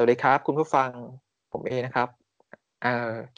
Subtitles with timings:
[0.00, 0.90] สวัสดีครับ คุณผู้ฟัง
[1.52, 2.08] ผมเอนะครับ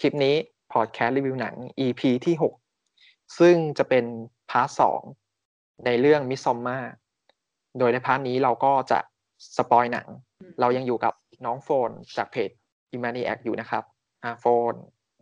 [0.01, 0.35] คลิปนี้
[0.73, 1.55] พอดแคสต์รีวิวหนัง
[1.87, 2.35] EP ที่
[2.83, 4.05] 6 ซึ่งจะเป็น
[4.51, 5.01] part สอง
[5.85, 6.79] ในเรื่อง Midsommar
[7.79, 8.99] โดยใน part นี้เราก็จะ
[9.57, 10.07] spoil หนัง
[10.61, 12.51] เรายังอยู่กับน้องโฟนจากเพจ
[12.97, 13.85] i m a n i a c อยู่นะครับ
[14.25, 14.75] อ่าโฟน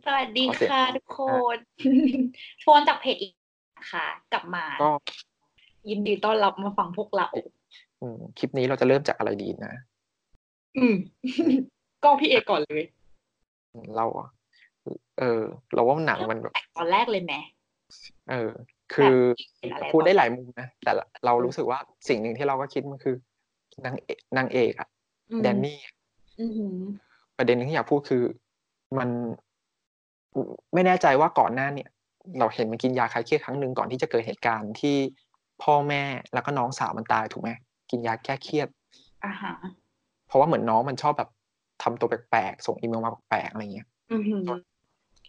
[0.05, 1.19] สวัสดีค่ะทุกค
[1.55, 1.57] น
[2.61, 3.33] โฟนจากเพจอีก
[3.91, 4.89] ค่ะ กลับมาก็
[5.89, 7.27] ยินดีต้อนรับมาฟังพวกเรา
[8.01, 9.75] อืมคลิปนี้เราจะเริ่มจากอะไรดีนะ
[10.77, 10.95] อืม
[12.03, 12.83] ก็พี่เอก่อนเลย
[13.95, 14.05] เรา
[15.19, 15.41] เออ
[15.73, 17.33] เราว่าหนังมันแบบตอนแรกเลยไหม
[18.29, 18.51] เออ
[18.93, 19.15] คือ
[19.59, 20.91] เห็นอะไรพูดได้หลายมุมนะ แต่
[21.25, 23.15] เรารู้สึกว่าสิ่งหนึ่งที่เราก็คิดมันคือ
[23.85, 24.89] นางเอกนางเอกอะ
[25.43, 25.79] แดนนี่
[26.41, 26.75] อือหือ
[27.37, 28.23] ประเด็นที่อยากพูดคือ
[28.97, 29.09] มัน
[30.73, 31.89] ไม่แน่ใจว่าก่อนหน้าเนี่ย
[32.39, 34.97] เราเห็นมันกินยาคลายเครียดครั้งหนึ่งก่อนที่จะเกิดเหตุการณ์ที่
[35.63, 36.03] พ่อแม่
[36.33, 37.49] แล้วก็น้องสาวมันตายถูกไหม
[37.89, 38.67] กินยาแก้เครียด
[39.25, 39.53] อ่าฮะ
[40.29, 41.29] เพราะว่าเหมือนน้องมันชอบแบบ
[41.83, 44.41] ทำตัวแปลกๆส่งอีเมลมาแปลกๆอะไรเงี้ยอือหือ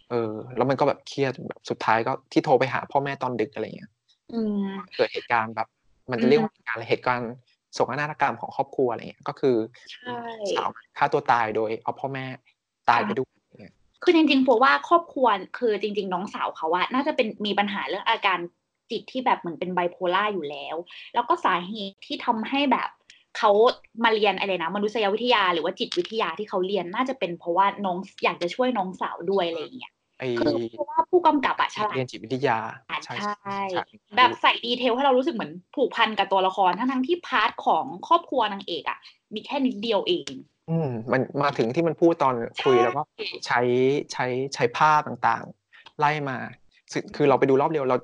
[0.09, 3.91] เออ แล้วมันก็แบบเครียดแบบสุดท้ายก็ที่โทรไปหาพ่อแม่ตอนดึกอะไรเงี้ย
[4.33, 5.67] อืมเกิดเหตุการณ์แบบ
[6.11, 7.31] มันจะเรียกว่าเหตุการณ์อะไรเหตุการณ์
[7.73, 9.55] โศกนาฏกรรมของครอบครัวอะไรเงี้ยก็คือ
[9.91, 10.17] ใช่
[10.57, 12.25] สาวฆ่าตัวตายโดยเอาพ่อแม่
[12.89, 13.29] ตายไปด้วย
[13.61, 18.39] เงี้ยคือจริงๆเพราะว่าครอบครัวคือจริง ๆ น้องสาวเขาว่าน่าจะเป็นมีปัญหาเรื่องอาการ
[18.91, 20.75] จิตที่แบบเหมือนเป็นไบโพลาร์อยู่แล้ว
[21.13, 22.89] แล้วก็สาเหตุที่ทำให้แบบ
[23.37, 23.51] เขา
[24.03, 32.57] มาเรียนอะไรนะมนุษยวิทยาหรือว่าจิตวิทยาที่เขาเรียนน่าจะเป็นเพราะว่าน้องอยากจะช่วยน้องสาวด้วยอะไรอย่างเงี้ยไอคือเพราะว่าผู้กำกับอะฉลาดเรียนจิตวิทยา
[33.05, 33.15] ใช่
[33.75, 38.99] ฉากนี้แบบใส่ detail ให้เรารู้สึกเหมือนผูกพันกับตัวละครทั้งๆที่ part ของครอบครัวนางเอกอะ
[39.33, 40.31] มีแค่นิดเดียวเอง
[40.69, 43.01] อืมมันมาถึงที่มันพูดตอนคุยใช่แล้วก็
[43.45, 43.61] ใช้
[44.11, 46.37] ใช้ใช้ภาพต่างๆ ไล่มา
[46.91, 47.97] ซึ่งคือเราไปดูรอบเดียวเรา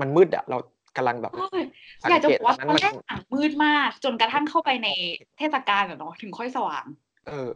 [0.00, 0.58] มันมืดอะเรา
[0.96, 1.62] กำลังแบบโอ้ย
[2.02, 4.88] สังอยากจะเกบตอกว่าตอนนั้นตอนมันแรกหนังมืดมาก จนกระทั่งเข้าไปใน
[5.38, 6.84] เทศกาลอะเนาะถึงค่อยสว่าง
[7.28, 7.52] เออ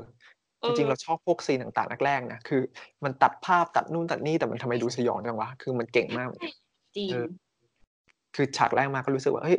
[0.61, 2.61] เอจอริงๆเราชอบพวกซีนต่างๆแรกๆนะคือ
[3.05, 6.29] มันตัดภาพตัดนู่นตัดนี่แต่มันทำไมดูสยองจังวะคือมันเก่งมาก
[6.97, 7.27] จริงเออ
[8.35, 9.59] คือฉากแรกมาก็รู้สึกว่าเฮ้ย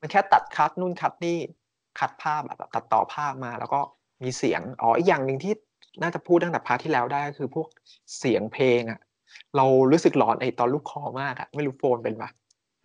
[0.00, 1.38] มันแค่ตัดคัดนู่นคัดนี่
[1.98, 3.80] คัดภาพแบบตัดต่อภาพมา แล้วก็
[4.22, 5.52] มีเสียงอ๋ออีกอย่างหนึ่งที่
[6.02, 7.68] น่าจะพูดตั้งแต่ part ที่แล้วได้ก็คือพวก
[8.18, 9.00] เสียงเพลงอะ
[9.56, 12.30] เรารู้สึกหลอนไอ้ตอนลูกคอมากอะไม่รู้โฟนเป็นปะ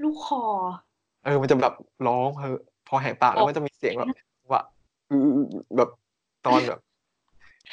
[0.04, 0.44] ลูกคอ
[1.26, 1.74] เออ มันจะแบบ
[2.08, 2.56] ร้องเออ
[2.88, 4.10] พอแหกปากแล้วมันจะมีเสียงแบบ
[4.52, 4.62] ว่า
[5.12, 5.40] อือ
[5.78, 5.90] แบบ
[6.46, 6.80] ตอนแบบ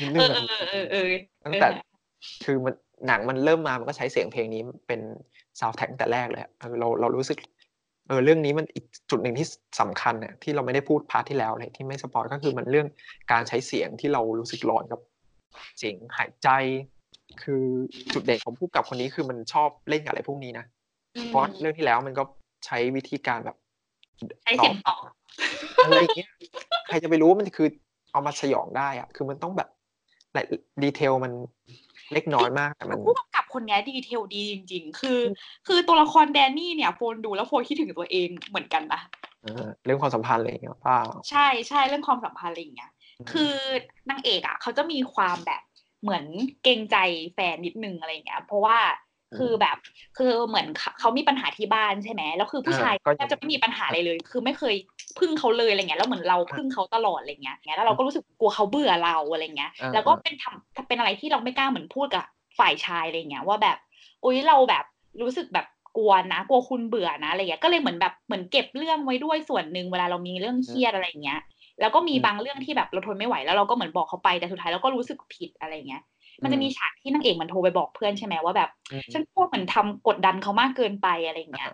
[0.00, 1.06] นิดนึเองออะเออเออเออ
[1.44, 1.68] ตั้งแต่
[2.44, 2.74] คือมัน
[3.06, 5.00] หนังมันเริ่มมามันก็ใช้เสียงเพลงนี้เป็น
[5.60, 7.38] ซาวด์แทร็กแต่แรกเลยอะเออเราเรารู้สึก
[8.08, 9.46] เออเรื่องนี้มันอีกจุดหนึ่งที่
[9.80, 12.88] สำคัญเนี่ยที่เราไม่ได้พูด part ที่แล้วเลยที่ไม่ spoil ก็คือมันเรื่อง
[13.32, 15.00] การใช้เสียงที่เรารู้สึกหลอนกับ
[15.78, 16.48] เสียงหายใจ
[17.42, 17.62] คือ
[18.12, 20.83] จุดเด่นของผู้กำกับคนนี้คือมันชอบเล่นกับอะไรพวกนี้นะอืม
[21.28, 22.22] เพราะเรื่องที่แล้วมันก็
[22.66, 23.56] ใช้วิธีการแบบ
[24.44, 25.02] ใช้เสียงตอบ
[25.84, 26.30] อะไรอย่างเงี้ย
[26.88, 27.68] ใครจะไปรู้ว่ามันคือ
[28.12, 29.68] เอามาสยองได้อะคือมันต้องแบบ
[30.36, 30.46] ราย
[30.82, 31.32] ดีเทลมัน
[32.12, 35.20] เล็กน้อยมากแต่มันผู้กำกับคนนี้ดีเทลดีจริง ๆ คือ
[35.66, 39.00] คือตัวละครแดนนี่เนี่ยโฟนดูแล้วโฟนคิดถึงตัวเองเหมือนกันนะ
[39.42, 40.96] เออเรื่องความสัมพันธ์อะไรอย่างเงี้ยป้า
[41.30, 42.90] ใช่ใช่เรื่องความสัมพันธ์อะไรอย่างเงี้ย
[43.30, 43.54] คือ
[44.10, 45.62] นางเอกอะเขาจะมีความแบบ
[46.02, 46.24] เหมือน
[46.62, 46.96] เกรงใจ
[47.34, 48.78] แฟนนิดนึงอะไรอย่างเงี้ย เพราะว่า
[49.38, 49.76] คือแบบ
[50.18, 54.74] คือเหมือนเขาเขามีปัญหาที่บ้านใช่ไหมแล้วคือผู้ชายอ่าก็แทบจะไม่มีปัญหาอะไรเลย คือไม่เคย
[55.18, 62.24] พึ่งเขาเลยอะไรเงี้ยแล้วเหมือนเราพึ่งเขาตลอดอะไรเงี้ยแล้วเราก็รู้สึกกลัวเขาเบื่อเราอะไรเงี้ยอ่าแล้วก็เป็นทำเป็นอะไรที่เราไม่กล้าเหมือนพูดกับ
[62.58, 63.76] ฝ่ายชายอะไรเงี้ยว่าแบบ
[64.24, 64.84] อุ้ยเราแบบ
[65.22, 71.40] รู้สึกแบบกลัวนะกลัวคุณเบื่อนะอะไรเงี้ยก็เลยเหมือนแบบเหมือนเก็บเรื่องไว้ด้วยส่วนหนึ่งเวลาเรามีเรื่องเครียดอะไรเงี้ย
[71.80, 76.02] แล้วก็มีบางเรื่องที่แบบเราทนไม่ไหวแล้วเราก็เหมือนบอกเขาไปแต่สุดท้ายเราก็รู้สึกผิดอะไรเงี้ย
[76.42, 81.72] มันจะมีฉากที่นางเอกมันโทรไปบอกเพื่อนใช่ไหมว่าแบบอืมฉันพวกเหมือนทำกดดันเขามากเกินไปอะไรเงี้ย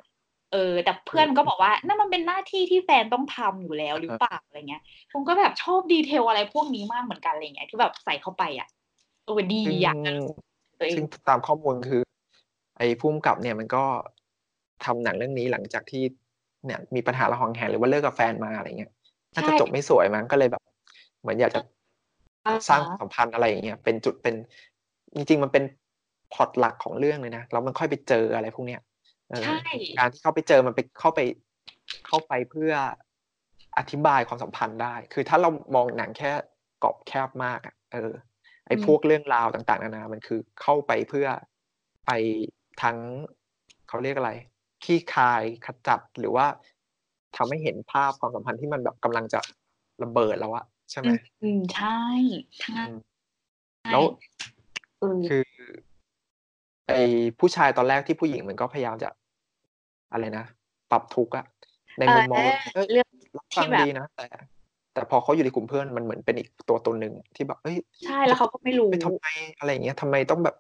[0.53, 4.83] เออแต่เพื่อนก็บอกว่านั่นมันเป็นหน้าที่ที่แฟนต้องทำอยู่แล้วหรือเปล่าอะไรเงี้ย
[5.13, 8.69] ผมก็แบบชอบดีเทลอะไรพวกนี้มากเหมือนกันอะไรเงี้ยที่แบบใส่เข้าไปอะ
[9.27, 9.95] เออดีซึ่งอะ
[10.79, 12.03] ตัวเองซึ่งตามข้อมูลคือ
[12.79, 13.85] ไอ้พุ่มกับเนี่ยมันก็
[14.85, 16.03] ทำหนังเรื่องนี้หลังจากที่
[16.67, 18.91] เนี่ยมีปัญหาระหองแหงหรือว่าเลิกกับแฟนมาอะไรเงี้ย
[19.35, 20.63] น่าจะจบไม่สวยมั้งก็เลยแบบ
[21.21, 21.61] เหมือนอยากจะ
[22.69, 24.35] สร้างสัมพันธ์อะไรอย่างเงี้ยเป็นจุดเป็น
[25.15, 25.65] จริงๆมันเป็น
[26.33, 28.81] พล็อตหลักของเรื่องเลยนะแล้วมันค่อยไปเจออะไรพวกเนี้ย
[29.29, 31.21] เออใช่การที่เขาไปเจอมันไปเข้าไป
[32.07, 32.73] เข้าไปเพื่อ
[33.79, 36.31] อธิบายความสัมพันธ์ได้ คือถ้าเรามองหนังแค่
[36.83, 38.13] กรอบแคบมากอะเออ
[38.67, 41.27] ไอ้พวกเรื่องราวต่างๆนานามันคือเข้าไปเพื่อ
[42.07, 42.11] ไป
[42.83, 42.99] ทั้ง
[43.89, 44.33] เขาเรียกอะไร
[44.85, 46.47] ขี้คายขจัดหรือว่า
[47.37, 49.41] ทำให้เห็นภาพความสัมพันธ์ที่มันแบบกำลังจะ
[50.03, 51.11] ระเบิดแล้วอะ ใช่ไหม
[51.43, 52.01] อืมใช่
[52.61, 52.99] ใช่อืม
[53.93, 54.03] แล้ว
[55.01, 55.43] เออคือ
[56.89, 57.03] ไอ้
[57.39, 59.09] ผู้ชายตอนแรกที่ผู้หญิงมันก็พยายามจะ
[60.13, 60.45] อะไรนะ
[60.91, 61.45] ปรับทุกข์อะ
[61.99, 64.41] ในมุมมองเออเอ้ยเรื่องรับฟังที่แบบดีนะแต่แต่
[64.95, 67.77] แต่พอเขาอยู่ในกลุ่มเพื่อนมันเหมือนเป็นอีกตัวตนหนึ่งที่แบบเอ้ย
[68.07, 69.27] ใช่แล้วเขาก็ไม่รู้ไม่ทำไม
[69.59, 70.57] อะไรอย่างเงี้ยทำไมต้องแบบ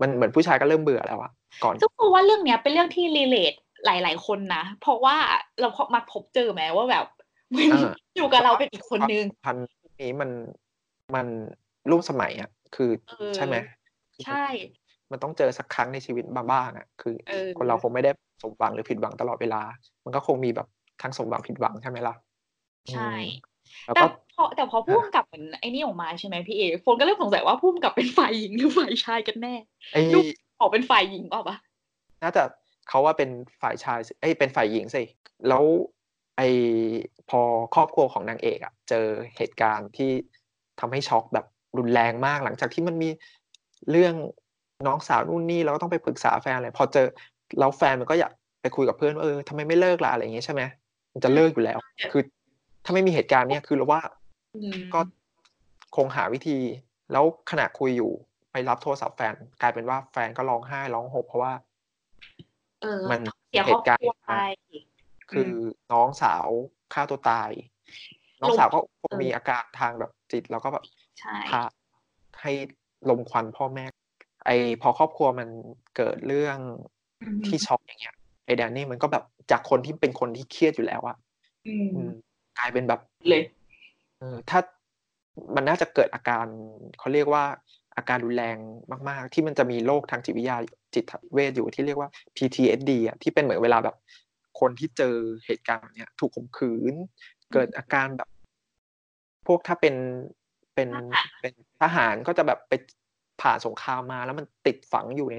[0.00, 1.30] มันเหมือนผู้ชายก็เริ่มเบื่อแล้วอะ
[1.64, 3.54] ก่อนซึ่งคือว่าเรื่องเนี้ยเป็นเรื่องที่รีเลท
[3.84, 5.16] หลาย ๆ คนนะ เพราะว่า
[5.60, 7.06] เราพบมาพบเจอไหมว่าแบบ
[7.72, 10.30] อ่าอยู่กับเราเป็นอีกคนนึงพันธุ์พวกนี้มัน
[11.14, 11.26] มัน
[11.90, 13.56] ร่วมสมัยอะ คือเออใช่ไหม
[14.24, 14.44] ใช่
[15.10, 18.10] มันต้องเจอสักครั้งในชีวิตบ้างๆอะ คือเออคนเราคงไม่ได้
[18.42, 19.62] สมหวังหรือผิดหวังตลอดเวลา
[20.04, 20.68] มันก็คงมีแบบ
[21.02, 22.14] ทั้งสมหวังผิดหวังใช่ไหมล่ะ
[22.92, 23.10] ใช่
[23.86, 24.06] อืมแล้วแต่ก็
[24.36, 29.54] พอแต่พอพุ่มกับเหมือนไอ้นี่ออกมาใช่ไหมพี่เอโฟนก็เริ่มสงสัยว่าพุ่มกับเป็นฝ่ายหญิงหรือฝ่ายชายกันแน่
[29.92, 30.18] ไอ้ดู
[30.60, 31.56] ออกเป็นฝ่ายหญิงเปล่าปะ
[32.22, 32.42] น่าจะ
[32.88, 33.30] เขาว่าเป็น
[33.62, 35.02] ฝ่ายชายสิเอ้ยเป็นฝ่ายหญิงสิ
[35.48, 35.64] แล้ว
[36.36, 36.48] ไอ้
[37.30, 37.40] พอ
[37.74, 39.06] ครอบครัวของนางเอกอะเจอ
[39.36, 40.10] เหตุการณ์ที่
[40.80, 41.46] ทำให้ช็อกแบบ
[41.78, 43.08] รุนแรงมาก หลังจากที่มันมี
[43.90, 44.14] เรื่อง
[44.86, 47.06] น้องสาวนู่นนี่แล้วก็ต้องไปปรึกษาแฟนอะไรพอเจอ
[47.58, 50.62] แล้วแฟนมันก็อยากไปคุยกับเพื่อนว่าเออทำไมไม่เลิกล่ะอะไรอย่างเงี้ยใช่ไหม
[51.12, 51.78] มันจะเลิกอยู่แล้ว
[52.12, 52.22] คือ
[52.84, 54.00] ถ้าไม่มีเหตุการณ์เนี้ยคือเราว่า
[54.94, 55.00] ก็
[55.96, 56.58] คงหาวิธี
[57.12, 58.12] แล้วขณะคุยอยู่
[58.52, 61.52] ไปรับโทรศัพท์แฟน กลายเป็นว่าแฟนก็ร้องไห้ร้องห่มเพราะว่า
[62.82, 64.32] เออมันเสียเหตุการณ์ไป
[65.30, 65.50] คือ
[65.92, 66.48] น้องสาว
[66.92, 67.50] ฆ่าตัวตาย
[68.40, 70.84] น้องลมสาวก็คงเออมีอาการทางแบบจิต แล้วก็แบบ
[71.20, 71.62] ใช่พา
[72.40, 72.52] ให้
[73.10, 73.84] ลมควันพ่อแม่
[74.46, 74.50] ไอ
[74.82, 75.48] พอครอบครัวมัน
[75.96, 76.58] เกิดเรื่อง
[77.22, 78.16] อืมที่ช็อกอย่างเงี้ย
[78.46, 81.16] ไอแดนนี่มันก็แบบจากคนที่เป็นคนที่เครียดอยู่แล้วอะ
[81.66, 82.10] อืมอืม
[82.58, 83.42] กลายเป็นแบบเลย
[84.18, 84.60] เออถ้า
[85.54, 86.46] มันน่าจะเกิดอาการ
[86.98, 87.44] เขาเรียกว่า
[87.96, 88.56] อาการรุนแรง
[89.08, 90.56] มากๆ ที่มันจะมีโรคทางจิตวิทยา
[90.94, 93.96] จิตเวชอยู่ที่เรียกว่า PTSD อะที่เป็นเหมือนเวลาแบบ
[94.60, 95.14] คนที่เจอ
[95.46, 96.94] เหตุการณ์แบบเนี้ยถูกข่มขืน
[97.52, 98.28] เกิดอาการแบบ
[99.46, 99.94] พวกถ้าเป็น
[100.74, 100.88] เป็น
[101.40, 102.72] เป็นทหารก็จะแบบไป
[103.40, 105.36] ผ่านสงครามมาแล้วมันติดฝังอยู่ใน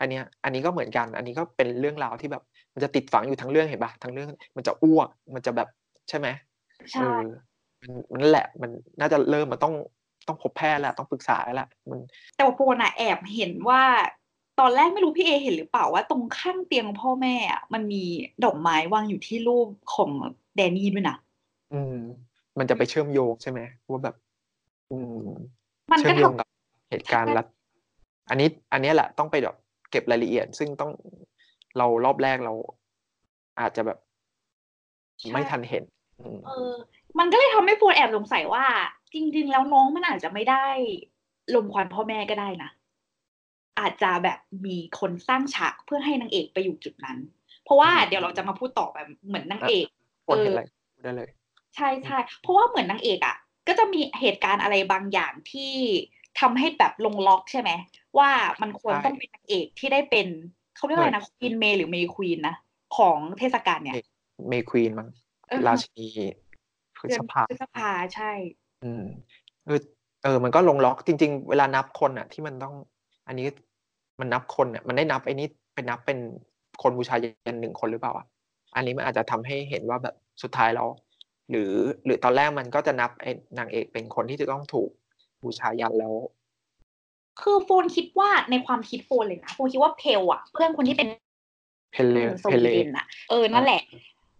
[0.00, 2.42] อันเนี้ย อันนี้ก็เหมือนกัน อันนี้ก็เป็นเรื่องราวที่แบบ
[2.74, 5.68] มันจะติดฝังอยู่ทั้งเรื่องเห็นปะทั้งเรื่อง มันจะอ้วก มันจะแบบ
[6.08, 6.28] ใช่ไหม
[6.92, 7.10] ใช่
[7.80, 8.70] เออมันนั่นแหละ มัน
[9.00, 9.74] น่าจะเริ่มมันต้อง
[10.28, 12.00] ต้องพบแพทย์แล้วต้องปรึกษาแล้วล่ะมัน
[12.36, 13.82] แต่ว่าโฟนอะแอบเห็นว่า
[14.60, 18.02] ตอนแรกไม่รู้พี่เอเห็นหรือเปล่าว่าตรงข้างเตียงพ่อแม่อะมันมี
[18.44, 20.10] ดอกไม้วางอยู่ที่รูปของ
[20.56, 21.16] แดนนี่ด้วยนะ
[21.72, 21.96] อืม
[22.58, 23.60] มันจะไปเชื่อมโยงใช่ไหม
[23.90, 24.16] ว่าแบบ
[24.90, 25.26] อืม
[25.92, 26.48] มันเชื่ก็อมโยงทำกับ
[26.90, 27.42] เหตุการณ์และ
[28.30, 29.56] อันนี้ อันเนี้ยแหละต้องไปแบบ
[29.90, 30.90] เก็บรายละเอียด ซึ่งต้อง
[31.78, 32.54] เรารอบแรกเรา
[33.60, 33.98] อาจจะแบบ
[35.32, 35.84] ไม่ทันเห็น
[36.20, 36.72] อืมเออ
[37.18, 38.64] มันก็เลยทำให้โฟนแอบสงสัยว่า
[39.12, 40.64] จริง ๆ แล้วน้องมันอาจจะไม่ได้
[41.54, 42.70] ลมควันพ่อแม่ก็ได้นะ
[43.78, 47.18] อาจจะแบบมีคนสร้างฉากเพื่อให้นางเอกไปอยู่จุดนั้น
[47.64, 49.86] เพราะว่าเดี๋ยวเราจะมาพูดต่อแบบเหมือนนางเอก
[50.26, 50.62] คนเห็นอะไร
[50.94, 51.28] พูดได้เลย
[51.76, 53.36] ใช่ใช่เพราะว่าเหมือนนางเอกอะ
[53.68, 55.72] ก็จะมีเหตุการณ์อะไรบางอย่างที่
[56.40, 57.70] ทำให้แบบลงล็อกใช่ไหม
[58.18, 58.30] ว่า
[58.62, 60.26] มันควรใช่ต้องเป็นนางเอกที่ได้เป็น
[60.76, 62.56] เขาเรียกว่าอะไรนะควีนเมย์หรือเมย์ควีนนะ
[62.96, 63.94] ของเทศกาลเนี่ย
[64.48, 65.08] เมย์ควีนมั้ง
[65.48, 66.06] เออราชินี
[66.96, 68.32] พฤเดือษนภาพฤษภาใช่
[68.84, 69.04] อืม
[69.66, 69.80] เออ
[70.24, 72.74] เออ มันก็ลงล็อกจริง ๆ เวลานับคนอะ ที่มันต้อง
[73.26, 73.46] อันนี้
[74.20, 76.18] มันนับคนเนี่ยมันได้นับไอ้นี่ไปนับเป็น
[76.82, 78.26] คนบูชายัญหนึ่งคนหรือเปล่าอะ
[78.76, 80.88] อันนี้มันอาจจะทำให้เห็นว่าแบบสุดท้ายแล้ว
[81.50, 81.72] หรือ
[82.04, 84.90] หรือตอนแรกมันก็จะนับไอ้นางเอกเป็นคนที่จะต้องถูก
[85.42, 86.14] บูชายัญแล้ว
[87.40, 91.08] คือโฟนคิดว่าในความคิดโฟนเลยนะโฟนคิดว่าเพลอะเพื่อนคนที่เป็น
[91.92, 93.82] เพลเลสเพวีลเลเดนอะเออนั่นแหละ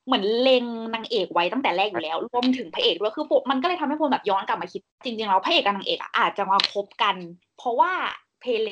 [0.06, 7.16] เหมือนเลงนางเอกไว้ตั้งแต่แรกอยู่แล้วรวมถึงพระเอกด้วยคือโฟนมันก็เลยทำให้โฟนแบบย้อนกลับมาคิด จริงๆแล้วพระเอกกับนางเอกอะอาจจะมาคบกัน
[7.58, 7.92] เพราะว่า
[8.42, 8.70] เพเล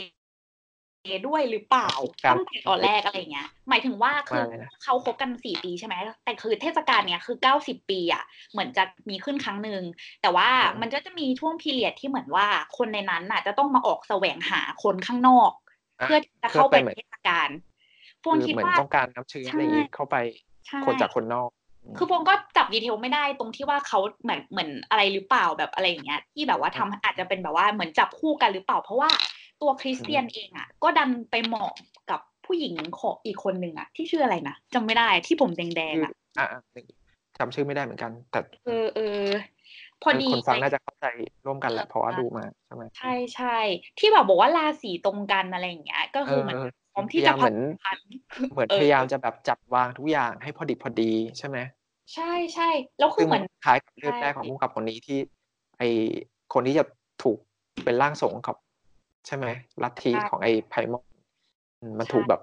[1.27, 9.83] ด้วยหรือเปล่าคบกันตั้งแต่ตอนแรกอะไรเงี้ย หมายถึงว่าคือมาเลยนะเขาคบกันสี่ปีใช่ไหมแต่คือเทศกาลเนี้ยคือเก้าสิบปีอะเหมือนจะมีขึ้นครั้งหนึ่ง
[10.23, 10.49] แต่ว่า
[10.81, 12.47] มันก็จะมีช่วงพีเรียดที่เหมือนว่า
[12.79, 17.49] คนในนั้นน่ะ จะต้องมาออกแสวงหาคนข้างนอกอะเพื่อที่จะเข้าไปเพื่อไปเหมือนเทศกาล
[18.21, 20.17] โฟนคือคิดเหมือนว่าต้องการน้ำเชื้ออะไรอย่างงี้เข้าไป
[20.67, 21.51] ใช่คนจากคนนอก
[21.99, 29.11] คือโฟนก็จับดีเทลไม่ได้ตรงที่ว่าเขาเหมือนเหมือนอะไรหรือเปล่าแบบอะไรอย่างเงี้ยที่แบบว่าทำอาจจะเป็นแบบว่าเหมือนจับคู่กันหรือเปล่า เพราะว่า
[29.61, 31.73] ตัวคริสเตียนเองอะ ก็ดันไปเหมาะ
[32.11, 36.61] กับผู้หญิงของอีกคนหนึ่งอะ ที่ชื่ออะไรนะจำไม่ได้ที่ผมแดงๆอะอะอะ
[37.39, 39.27] จำชื่อไม่ได้เหมือนกัน แต่เออเออ
[40.03, 41.07] พอดีคนฟังน่าจะเข้าใจ
[41.47, 43.59] ร่วมกันแหละเพราะว่าดูมาใช่ไหมใช่ใช่
[43.99, 47.99] ที่แบบบอกว่าราศีตรงกันอะไรอย่างเงี้ย ก็คือเหมือนเออพร้อมที่จะพยายามเหมือนพัน
[48.53, 51.59] เหมือนเออพยายามจะแบบจัดวางทุกอย่างให้พอดิบพอดีใช่ไหม
[52.15, 55.19] ใช่ใช่แล้วคือซึ่งเหมือนคล้ายกับเรื่องใช่แรกของผู้กำกับคนนี้ที่
[55.79, 55.83] ไอ
[56.55, 56.85] คนที่จะ
[57.23, 57.39] ถูก
[57.85, 58.57] เป็นร่างทรงกับ
[59.27, 59.47] ใช่ไหม
[59.83, 61.05] ลัทธิของไอไพมอน
[61.81, 62.43] อืมมันถูกแบบ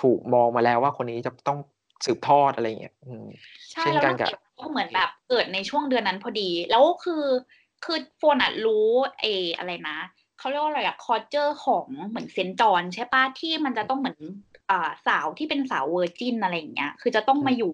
[0.00, 1.58] ถูกมองมาแล้วว่าคนนี้จะต้อง
[2.04, 3.26] สืบทอดอะไรเงี้ยอืม
[3.72, 7.24] ใช่เช่นแล้วกันนางกับเอกก็เหมือนแบบเกิดในช่วงเดือนนั้นพอดี แล้วคือ
[7.84, 8.88] คือโฟนอะรู้
[9.20, 9.98] เอออะไรนะ
[10.38, 14.18] เขาเรียกว่าอะไรอะ culture ของเหมือนเซนต์จอห์นใช่ปะที่มันจะต้องเหมือน
[14.70, 17.72] อ่าสาวที่เป็นสาว virgin อะไรอย่างเงี้ย คือจะต้องมาอยู่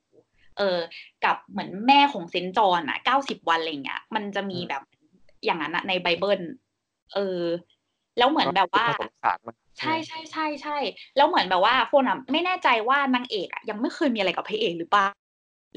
[0.59, 0.78] เออ
[1.25, 4.83] กับเหมือนแม่ของเซนต์จอห์นอะเก้าสิบวันอะไรเงี้ย มันจะมีแบบ
[5.45, 6.40] อย่างนั้นอะในไบเบิล
[7.14, 7.40] เออ
[8.18, 10.76] แล้วเหมือนแบบว่าก็สงสารมันใช่ใช่ใช่ใช่
[11.16, 15.06] แล้วเหมือนแบบว่าโฟนอะไม่แน่ใจว่านางเอกอะยังไม่เคยมีอะไรกับพระเอกหรือเปล่า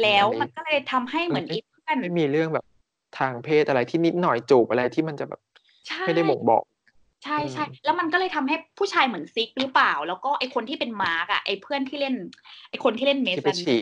[0.03, 2.65] แล้วมันก็เลยทำให้เหมือนอีเพื่อนไม่มีเรื่องแบบ
[3.19, 5.41] ทางเพศอะไรที่นิดหน่อยจูบอะไรที่มันจะแบบ
[5.87, 6.63] ใช่ไม่ได้บ่งบอก
[7.23, 12.15] ใช่ใช่อืมแล้วมันก็เลยทำให้ผู้ชายเหมือนซิกหรือเปล่า แล้วก็ไอคนที่เป็นมาร์กอะไอเพื่อนที่เล่น
[12.69, 13.79] ไอคนที่เล่นเมที่สัไปนฉี่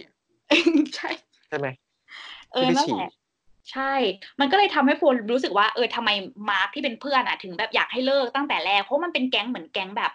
[0.95, 1.09] ใช่
[1.49, 1.67] ใช่ไหม
[2.53, 3.11] เออที่ไปนั่นฉี่แหละ
[3.71, 3.93] ใช่
[4.39, 6.09] มันก็เลยทำให้โฟนรู้สึกว่าเออทำไม
[6.49, 10.11] มาร์คที่เป็นเพื่อนอะถึงแบบอยากให้เลิกตั้งแต่แรกเพราะมันเป็นแก๊งเหมือนแก๊งแบบ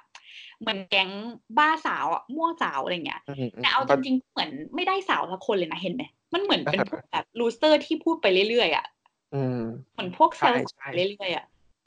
[0.61, 1.11] เหมือนแก๊ง
[1.59, 6.03] บ้าสาวอะมั่วสาวอะไรเงี้ยอืมอืมแต่เอาจก็ริงๆเหมือนไม่ได้สาวละคนเลยนะเห็นไหม
[6.35, 8.87] มันเหมือนเป็นพวกแบบ loser ที่พูดไปเรื่อยๆอะ
[9.35, 9.61] อืม
[9.93, 11.47] เหมือนพวกเซลล์ใช่เรื่อยๆอะ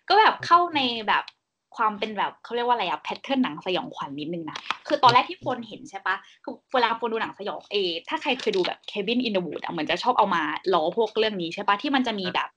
[0.10, 1.24] ก็แบบเข้าในแบบ
[1.76, 12.50] ความเป็นแบบเขาเรียกว่าอะไรอะ pattern หนังสยองขวัญนิดนึงนะคือตอนแรกที่โฟนเห็นใช่ปะคือเวลาโฟนดูหนังสยองเออถ้าใครเคยดูแบบ Cabin in the Wood อะเหมือนจะชอบเอามาล้อพวกเรื่องนี้ใช่ปะที่มันจะมีแบบ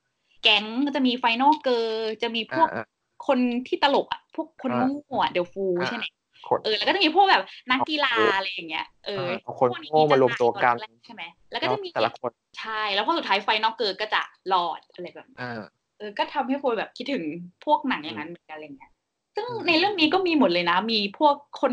[0.43, 0.65] แก๊ง
[0.97, 2.87] จะมี final girl จะมีพวกอ่า
[3.27, 6.05] คนที่ตลกอะพวกคนอ่าโง่ๆอะเดลฟูอ่าใช่ไหม
[6.49, 14.23] คนเออแล้วก็จะมีพวกแบบนักกีฬาอะไรอย่างเงี้ยเออเอาคนพวโง่มารวมตัวกันจะตายตอแรใช่ไหมแล้วก็จะมีแต่ละคนใช่แล้วพอสุดท้าย final girl ก็จะ
[14.53, 15.53] รอดอะไรแบบนี้อ่า
[15.99, 17.23] เออก็ทำให้โฟนแบบคิดถึง
[17.65, 18.93] พวกหนังอย่างนั้นเหมือนกันอะไรเงี้ย
[19.39, 21.73] ซึ่งอืมในเรื่องนี้ก็มีหมดเลยนะ มีพวกคน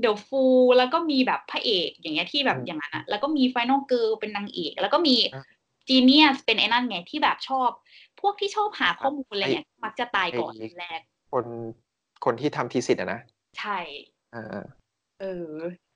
[0.00, 0.42] เดลฟู
[0.78, 5.14] แล้วก็มีแบบพระเอกอย่างเงี้ยที่แบบอย่างนั้นอะแล้วก็มี final girl เป็นนางเอก แล้วก็มี
[5.88, 7.70] genius เป็นไอ้นั่นไงที่แบบชอบ
[8.20, 11.00] พวกที่ชอบหาข้อมูลอะไรเงี้ยมักจะตายก่อนแรก
[11.32, 11.46] คน
[12.24, 13.20] คนที่ทำ thesis อะนะ
[13.58, 13.78] ใช่
[14.34, 14.64] อ่า
[15.20, 15.50] เออ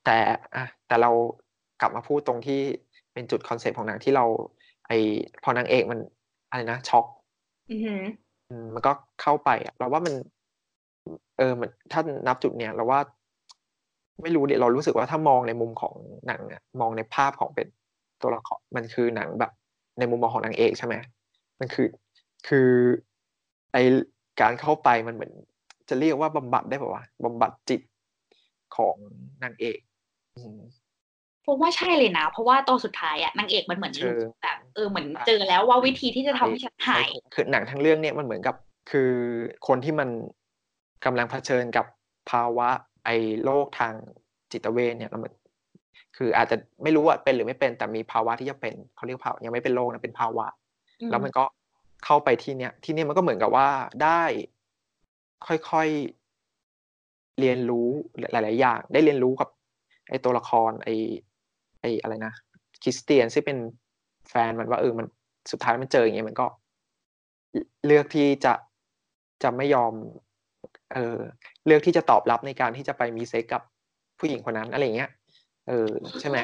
[0.04, 0.18] แต่
[0.54, 1.10] อะแต่เรา
[1.80, 2.60] กลับมาพูดตรงที่
[3.12, 4.24] เป็นจุด concept ของหนังที่เรา
[4.86, 4.92] ไอ
[5.42, 5.98] พอนางเอกมัน
[6.50, 7.04] อะไรนะช็อก
[7.70, 8.02] อือหือ
[8.50, 10.14] อืมมันก็เข้าไปอะเราว่ามัน
[11.38, 13.00] เออมันถ้านับจุดเนี้ยเราว่า
[14.22, 15.94] ไม่รู้เดี๋ยวเรารู้สึกว่าถ้ามองในมุมของ
[16.26, 17.68] หนังอะมองในภาพของเป็น
[18.22, 19.52] ตัวละครมันคือหนังแบบ
[19.98, 20.94] ในมุมมองของนางเอกใช่ไหม
[21.60, 21.88] มันคือ
[22.48, 22.68] คือ
[23.72, 23.76] ไอ
[24.40, 25.32] การเข้าไปมันเหมือน
[25.88, 27.80] จะเรียกว่าบำบัดได้ป่าวะบำบัดจิต
[28.76, 28.96] ของ
[29.42, 29.78] นางเอก
[30.36, 30.60] อืม
[31.46, 38.56] ผมว่าใช่เลยนะ เพราะว่าตอนสุดท้ายอะนางเอกมันเหมือนเชิงแบบเออเหมือนเจอแล้วว่าวิธีที่จะทำให้ฉันหายคือหนังทั้งเรื่องเนี่ยมันเหมือนกับ
[38.90, 39.12] คือ
[39.66, 40.08] คนที่มัน
[41.04, 41.86] กำลังเผชิญกับ
[42.30, 42.68] ภาวะ
[43.04, 43.94] ไอ้โรคทาง
[44.52, 45.32] จิตเวชเนี่ยแล้วมัน
[46.16, 50.46] คืออาจจะไม่รู้ว่าเป็นหรือไม่เป็นแต่มีภาวะที่จะเป็นเขาเรียกภาวะยังไม่เป็นโรคนะเป็นภาวะ
[51.00, 51.44] อืมแล้วมันก็
[52.04, 53.68] เข้าไปที่เนี้ยที่เนี่ยมันก็เหมือนกับว่า
[54.02, 54.22] ได้
[55.46, 57.88] ค่อยๆเรียนรู้
[58.32, 59.48] หลาย ๆ อย่าง ได้เรียนรู้กับ
[60.10, 60.94] ไอ้ตัวละครไอ้
[61.80, 62.32] ไอ้อะไรนะ
[62.82, 63.58] คริสเตียนซึ่งเป็น
[64.30, 65.06] แฟนมันว่าเออมัน
[65.52, 66.46] สุดท้ายมันเจออย่างเงี้ยมันก็
[67.86, 68.54] เลือกที่จะ
[69.42, 69.92] จะไม่ยอม
[70.94, 71.18] เออ
[71.66, 73.62] เลือกที่จะตอบรับในการที่จะไปมีเซ็กกับ
[74.18, 75.10] ผู้หญิงคนนั้นอะไรอย่างเงี้ย
[75.68, 75.90] เออ
[76.20, 76.36] ใช่ไหม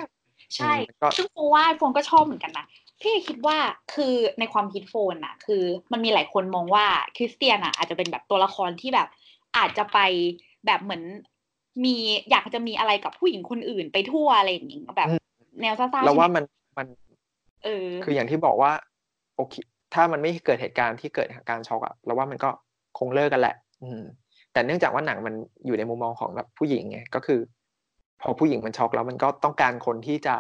[0.57, 2.67] ใช่อืมก็ซึ่งโฟว่าโฟนก็ชอบเหมือนกันนะ
[3.03, 3.59] พี่คิดว่า
[3.95, 6.87] คือในความคิดโฟนอะคือมันมีหลายคนมองว่า
[7.17, 9.09] คริสเตียนอะอาจจะเป็นแบบตัวละครที่แบบ
[9.57, 9.99] อาจจะไป
[10.67, 11.03] แบบเหมือน
[11.85, 11.97] มี
[12.31, 15.21] อยากจะมีอะไรกับผู้หญิงคนอื่นไปทั่วอะไรอย่างเงี้ยแบบอืม
[15.61, 16.45] แนวซ่าๆเราว่าใช่ไหมัน
[16.79, 16.87] มัน
[17.65, 18.73] เออคืออย่างที่บอกว่า
[19.37, 19.55] โอเค
[19.95, 22.51] ถ้ามันไม่เกิดเหตุการณ์ที่เกิดการช็อกอะเราว่ามันก็
[22.99, 24.03] คงเลิกกันแหละ อืม
[24.55, 25.35] แต่เนื่องจากว่าหนังมัน
[25.67, 27.41] อยู่ในมุมมองของแบบผู้หญิงไงก็คือ
[28.21, 30.35] พอผู้หญิงมันช็อกแล้วมันก็ต้องการคนที่จะ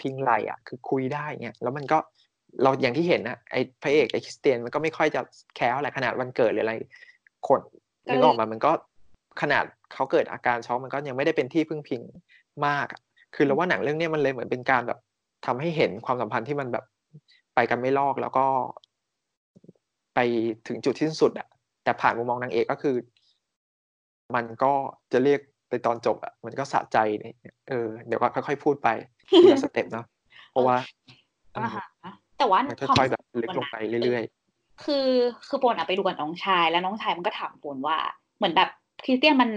[0.00, 1.98] พิงไหล่อะ คือคุยได้เงี้ยแล้วมันก็
[2.62, 5.20] เราอย่างที่เห็นนะไอ้พระเอกไอ้คริสเตียนมันก็ไม่ค่อยจะ
[5.56, 6.74] แคร์อะไรขนาดวันเกิดหรืออะไร
[7.48, 7.60] คน
[8.08, 8.72] นึกออกมามันก็
[9.40, 12.02] ขนาดเขาเกิดอาการช็อกมันก็ยังไม่ได้เป็นที่พึ่งพิง
[12.66, 12.86] มาก
[13.34, 14.98] คือเราว่าหนังเรื่องนี้มันเลยเหมือนเป็นการแบบ
[15.46, 16.84] ทำให้เห็นความสัมพันธ์ที่มันแบบ
[17.54, 18.44] ไปกันไม่ลอกแล้วก็
[20.14, 20.18] ไป
[20.68, 21.48] ถึงจุดที่สุดอะ
[21.84, 22.94] แต่ผ่านมุมมองนางเอกก็คือ
[24.34, 24.72] มันก็
[25.12, 28.88] จะเรียกไปตอนจบอะมันก็สะใจเนี่ยเออเดี๋ยวก็ค่อยๆพูดไป
[29.40, 30.06] ทีละสเต็ปเนาะ
[30.50, 30.76] เพราะว่า
[31.56, 31.86] อ่าฮะ
[32.38, 34.24] แต่ว่ามันความค่อยๆแบบรู้สึลึกโฟลนงนะไปเรื่อย
[34.84, 35.08] คือ
[35.48, 37.96] คือโปนอะไปดูกับน้องชาย แล้วน้องชายมันก็ถามโปนว่า
[38.36, 38.68] เหมือนแบบ
[39.04, 39.50] คริสเตียนมัน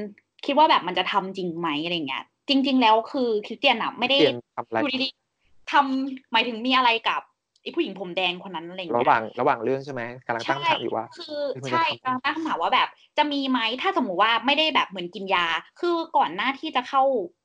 [0.45, 7.21] คิดว่าแบบมันจะทำจริงไหมอะไรเงี้ยจริง ๆ แล้วคือคริสเตียนอะๆไม่ได้เรียนทำอะไรอยู่ดีๆทำหมายถึงมีอะไรกับ
[7.65, 15.45] ไอ้ผู้หญิงผมแดงคนนั้นอะไรเงี้ระยหว่างระหว่างเรื่องใช่ไหมกำลังตั้งคำถามอยู่ว่า คือเฮ้ยมันจะใช่ทำกำลังตั้งคำถามว่าแบบ จะมีไหมถ้าสมมติว่าไม่ได้แบบเหมือนกินยา
[15.79, 17.03] คือก่อนหน้าที่จะเข้า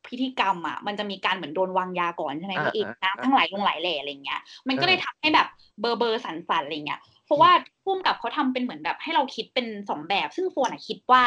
[0.09, 5.47] พิธีกรรมอะมันจะมีการเหมือนโดนวางยาก่อนใช่ไหมอ่าพี่เอกอ่าน้ำทั้งหลายลงหลายแหล่อะไรเงี้ย มันก็อ่าเลยทำให้แบบ
[5.81, 7.51] เบอร์เบอร์สันสันๆอะไรเงี้ยเพราะว่า
[7.85, 11.25] พุ่มกับเขาทำเป็นเหมือนแบบให้เราคิดเป็นสองแบบ ซึ่งโฟนอะคิดว่า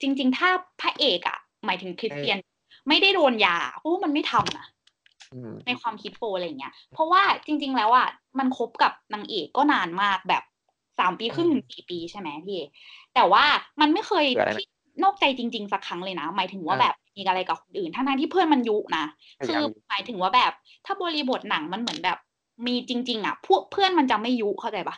[0.00, 2.38] จริง ๆ ถ้าพระเอกอะ หมายถึงคริสเตียน
[2.88, 4.79] ไม่ได้โดนยาโอ้มันไม่ทำนะอืม
[5.66, 8.08] ในความคิดโฟอะไรอย่างเงี้ย เพราะว่าจริง ๆ แล้วอะ
[8.38, 10.42] มันคบกับนางเอกก็นานมากแบบ
[10.98, 12.60] สามปีครึ่งถึงสี่ปีใช่ไหมพี่
[13.14, 13.44] แต่ว่า
[13.80, 14.66] มันไม่เคยคืออะไรนะที่
[15.02, 19.04] นอกใจจริง ๆ สักครั้งเลยนะ หมายถึงว่าแบบมีอะไรกับคนอื่น ทั้งๆที่เพื่อนมันยุนะ
[19.46, 20.52] คือหมายถึงว่าแบบ
[20.86, 22.18] ถ้าบริบทหนังมันเหมือนแบบ
[22.66, 24.96] มีจริง ๆ อะ พวกเพื่อนมันจะไม่ยุเข้าใจปะ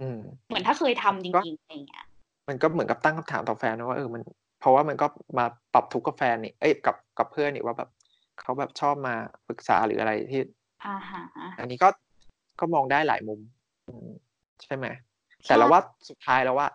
[0.00, 2.04] อืมเหมือนถ้าเคยทำจริงๆอะไรเงี้ย
[2.48, 4.22] มันก็เหมือนกับตั้งคำถามต่อแฟนนะว่าเออมัน
[4.60, 5.06] เพราะว่ามันก็
[5.38, 7.88] มาปรับทุกข์กับแฟนนี่ เอ้ยกับกับเพื่อนนี่ว่าแบบ
[8.40, 9.14] เขาแบบชอบมา
[9.48, 10.40] ปรึกษาหรืออะไรที่
[10.86, 11.22] อ่าฮะ
[11.60, 11.88] อันนี้ก็
[12.60, 13.40] ก็มองได้หลายมุม
[13.86, 14.08] อืม
[14.62, 14.86] ใช่ไหม
[15.46, 16.68] แต่เราว่าสุดท้ายแล้วว่า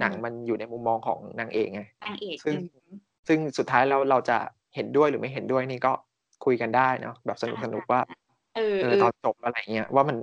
[0.00, 2.56] หนังมันอยู่ในมุมมองของนางเอกไงนางเอกซึ่ง
[3.28, 4.38] ซึ่งสุดท้ายเราเราจะ
[4.74, 5.92] เห็นด้วยหรือไม่เห็นด้วยนี่ก็
[6.44, 8.00] คุยกันได้เนาะแบบสนุกสนุกว่า
[8.56, 10.16] เออเอเอออตอนจบอะไรเงี้ยว่ามัน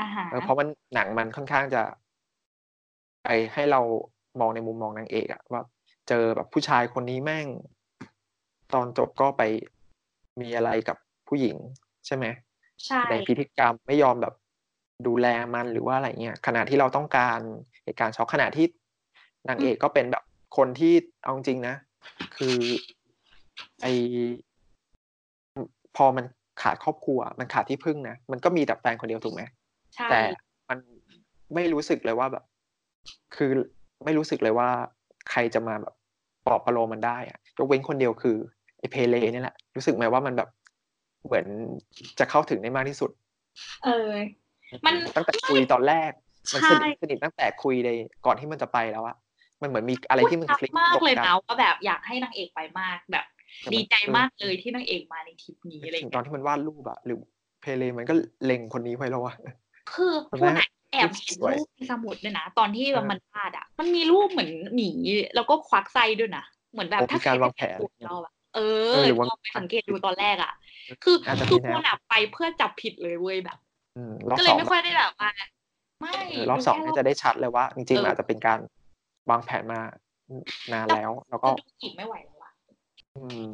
[0.00, 1.82] อ่าฮะเออเพราะมันหนังมันค่อนข้างจะ
[3.24, 3.80] ไปให้เรา
[4.40, 5.62] มองในมุมมองนางเอกอะว่า
[6.08, 7.46] เจอแบบผู้ชายคนนี้แม่ง
[8.74, 9.42] ตอนจบก็ไป
[10.40, 10.96] มีอะไรกับ
[11.28, 11.56] ผู้หญิง
[12.06, 12.24] ใช่ไหม
[12.86, 14.34] ใช่ในพิธีกรรมไม่ยอมแบบ
[15.06, 17.40] ดูแลมันหรือว่าอะไรเงี้ยขณะที่เราต้องการ
[17.84, 18.66] เหตุการณ์ช็อกขณะที่
[19.48, 20.24] นางเอกก็เป็นแบบ
[20.56, 21.74] คนที่เอาจริงนะ
[22.36, 22.56] คือ
[23.82, 23.86] ไอ
[25.96, 26.24] พอมัน
[26.62, 29.42] ขาดครอบครัว มันขาดที่พึ่งนะมันก็มีแต่แฟนคนเดียวถูกไหม
[29.94, 30.20] ใช่แต่
[30.68, 30.78] มัน
[31.54, 32.44] ไม่รู้สึกเลยว่าแบบ
[33.36, 33.50] คือ
[34.04, 34.68] ไม่รู้สึกเลยว่า
[35.30, 35.94] ใครจะมาแบบ
[36.46, 38.36] ปลอบประโลมมันได้อะยกเว้นคนเดียวคือ
[38.78, 40.48] ไอเพเลนี่แหละ รู้สึกไหมว่ามันแบบ
[41.24, 41.46] เหมือน
[42.18, 43.10] จะเข้าถึงได้มากที่สุด
[43.84, 44.10] เออ
[44.86, 46.10] มันตั้งแต่คุยตอนแรก
[46.52, 49.16] มันสใช่นิทสนิทตั้งแต่คุยเลยก่อนที่มันจะไปแล้วอะ
[49.62, 53.24] มันเหมือนมีอะไรที่มันพูดคลิกมากตกเลยกันนะว่าแบบอยากให้นางเอกไปมากแบบ
[53.60, 57.18] แต่มันดีใจมากเลยที่นางเอกมาในทริปนี้อะไรถึงตอเงี้นยที่มันวาดรูปอะหรือ
[57.60, 58.14] เพเลมันก็
[58.44, 59.34] เล็งคนนี้ไว้แล้วอะ
[59.92, 64.90] คือตอนพูดแรกอะแอบเห็นสวยรูปในสมุดด้วยนะ ตอนที่เออแบบมันวาดอะมันมีรูปเหมือนหมี
[65.34, 68.60] แล้วก็ควักไส้ด้วยนะ เหมือนแบบโอ้ถ้ามีการใครวางแผนไปเราอะ เอ
[68.92, 70.52] เอออหรือว่าลองไปสังเกตดูตอนแรกอะ
[71.04, 73.58] คืออาจจะคือมีคแนวนอะไปเพื่อจับผิดเลยเว้ยแบบ
[73.96, 75.30] อืมรอบก็สเลยองไม่ค่อยได้แบบว่า
[76.00, 78.58] ไม่เออรอบสองดูน่าแค่จะได้ชัดเลยว่า จริงๆเออมันอาจจะเป็นการ
[79.30, 79.80] วางแผนมา
[80.72, 82.52] นานแล้ว แล้วก็จะดูอีกไม่ไหวแล้วอะ
[83.16, 83.50] อืม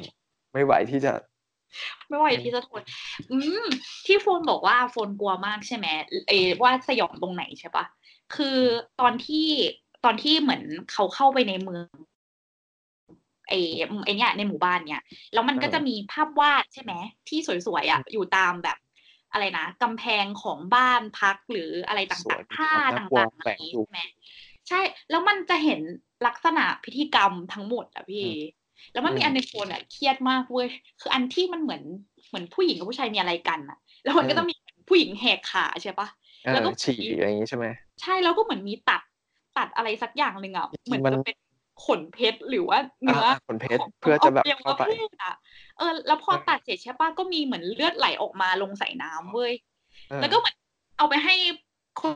[0.53, 1.13] ไม่ไหวที่จะ
[2.09, 2.83] ไม่ไหวที่จะทน
[3.31, 3.65] อืม
[4.07, 5.87] ที่โฟนบอกว่าโฟนกลัวมากใช่ไหม
[6.29, 7.85] เอว่าสยองตรงไหนใช่ปะ
[8.35, 8.59] คือ
[9.01, 9.47] ตอนที่
[10.05, 11.87] ตอนที่เหมือนเขาเข้าไปในเมือง
[13.53, 13.61] ไอ้
[14.05, 16.93] ไอ้เนี่ยในหมู่บ้านเนี่ยแล้วมันก็เออจะมีภาพวาดใช่ไหม
[17.29, 18.79] ที่สวยๆอะอยู่ตามแบบ
[19.33, 23.99] อะไรนะกำแพงของบ้านพักหรืออะไรสต่าวยงๆผ้าน่ากลัวต่างๆแฝงนี้อยู่ใช่ไหม
[24.69, 25.81] ใช่ แล้วมันจะเห็น
[26.27, 28.27] ลักษณะพิธีกรรมทั้งหมดอะพี่
[28.93, 30.69] แล้วมันมีอืมอันในโฟนอะเครียดมากเว้ย
[31.01, 31.83] คืออันที่มันเหมือน
[32.29, 34.55] เหมือนผู้หญิงกับผู้ชายมีอะไรกันอะ แล้วมันก็เออจะมี
[34.89, 36.09] ผู้หญิงแหกขาใช่ปะ
[36.43, 37.67] เอแล้วอก็ฉี่อะไรอย่างงี้ใช่ไหม
[38.01, 39.03] ใช่แล้วก็เหมือนมีตัด
[39.55, 41.35] ตัดอะไรสักอย่างหนึ่งอะจริงๆเหมือนมันจะเป็น
[41.87, 45.35] ขนเพชรหรือว่าเนื้ออ่าขนเพชรของเพื่อจะแบบขงเข้าไปอวัยวะพศอะ
[45.79, 49.53] เออ แล้วพอเออตัดเสร็จใช่ปะก็มีเหมือนเลือดไหลออกมาลงใส่น้ำเว้ย
[50.09, 50.57] เออแล้วก็เหมือน
[50.99, 51.35] เอาไปให้
[52.01, 52.15] คน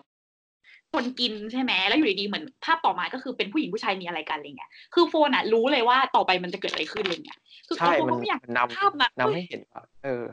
[0.93, 10.25] คนกินใช่ไหมแล้วอยู่ดีๆเหมือนภาพต่อมาก็คือเป็นผู้หญิงผู้ชายมีอะไรกันอะไรเงี้ยคือโฟนอะรู้เลยว่าต่อไปมันจะเกิดอะไรขึ้นอะไรเงี้ยคือใช่โฟนมันก็ไม่อยากมันนภาพนั้นำนำเว้ยให้เห็นว่าเออ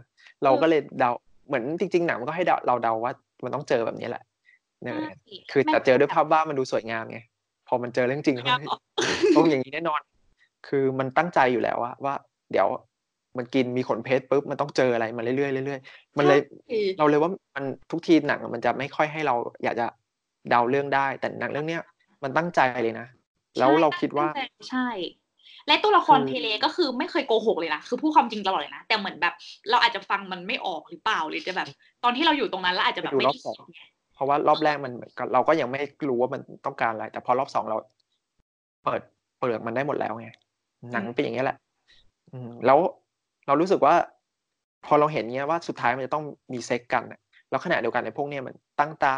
[0.43, 1.09] เราก็เลยเดา
[1.47, 4.23] เหมือนจริงๆหนังมันก็ให้เดาเราเดาว่ามันต้องเจอแบบนี้แหละ
[4.81, 5.11] เนี่ยใช่
[5.51, 7.32] คือแม่งแต่เจอด้วยภาพวาดมันดูสวยงามไงพ
[7.73, 8.77] อมันเจอเรื่องจริงงามเฮ้ยเหรอ
[9.35, 10.01] ต้องอย่างนี้แน่นอน
[10.67, 12.15] คือมันตั้งใจอยู่แล้วว่าว่า
[12.51, 12.67] เดี๋ยว
[13.37, 19.87] มันกินมีขนเพชรปุ๊บมันต้องเจออะไรมาเรื่อยๆเรื่อยๆมันเลยใช่เราเลยว่ามันทุกทีหนังมันจะไม่ค่อยให้เราอยากจะ
[20.49, 21.81] เดาเรื่องได้ แต่หนังเรื่องเนี้ย
[22.23, 23.07] มันตั้งใจเลยนะ
[23.59, 24.27] แล้วเราคิดว่า
[24.69, 24.89] ใช่
[25.67, 29.33] และตัวละครคือเทเลก็คือไม่เคยโกหกเลยนะคือพูดความจริงตลอดเลยนะแต่เหมือนแบบ
[29.69, 31.67] เราอาจจะฟังมันไม่ออกหรือเปล่าหรือจะแบบ
[32.03, 33.85] ตอนที่เราอยู่ตรงนั้นแล้วอาจจะแบบไปดูไม่รอบได้
[34.23, 37.77] สองคิดไงเพราะว่ารอบแรกมันเหมือนกับเราก็ยังไม่รู้ว่ามันต้องการอะไร แต่พอรอบสองเรา
[38.83, 39.01] เปิด
[39.37, 40.29] เปลือกมันได้หมดแล้วไง
[40.93, 41.57] หนังเป็นอย่างนี้ยแหละ
[42.33, 42.79] อืมแล้ว
[43.47, 43.95] เรารู้สึกว่า
[44.85, 49.13] พอเราเห็นเนี้ยว่าสุดท้ายมันจะต้องมีเซ็กกันน่ะแล้วขณะเดียวกันในพวกเนี้ยมันตั้งตา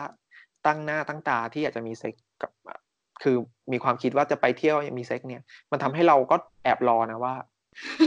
[0.65, 2.51] ตั้งหน้าตั้งตาที่อยากจะมีเซ็กกับ
[3.23, 3.35] คือ
[3.71, 5.41] มีความคิดว่าจะไปเที่ยวมีเซ็กเนี่ย
[5.71, 7.33] มันทำให้เราก็แอบรอนะว่า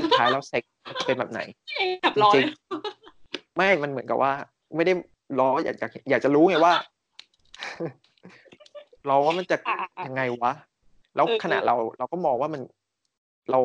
[0.03, 0.63] สุดท้ายแล้วเซ็ก
[1.07, 1.41] เป็นแบบไหน
[2.01, 2.47] แบบร้อนจริเลงย
[3.57, 4.33] ไม่มันเหมือนกับว่า
[4.77, 4.93] ไม่ได้
[5.39, 6.73] รออยากอยากอยากจะรู้ไงว่า
[9.09, 10.53] รอว่ามันจะอะอะอะยังไงวะ
[11.17, 12.63] แล้วเออขณะเราเราก็มองว่ามัน
[13.51, 13.61] เรา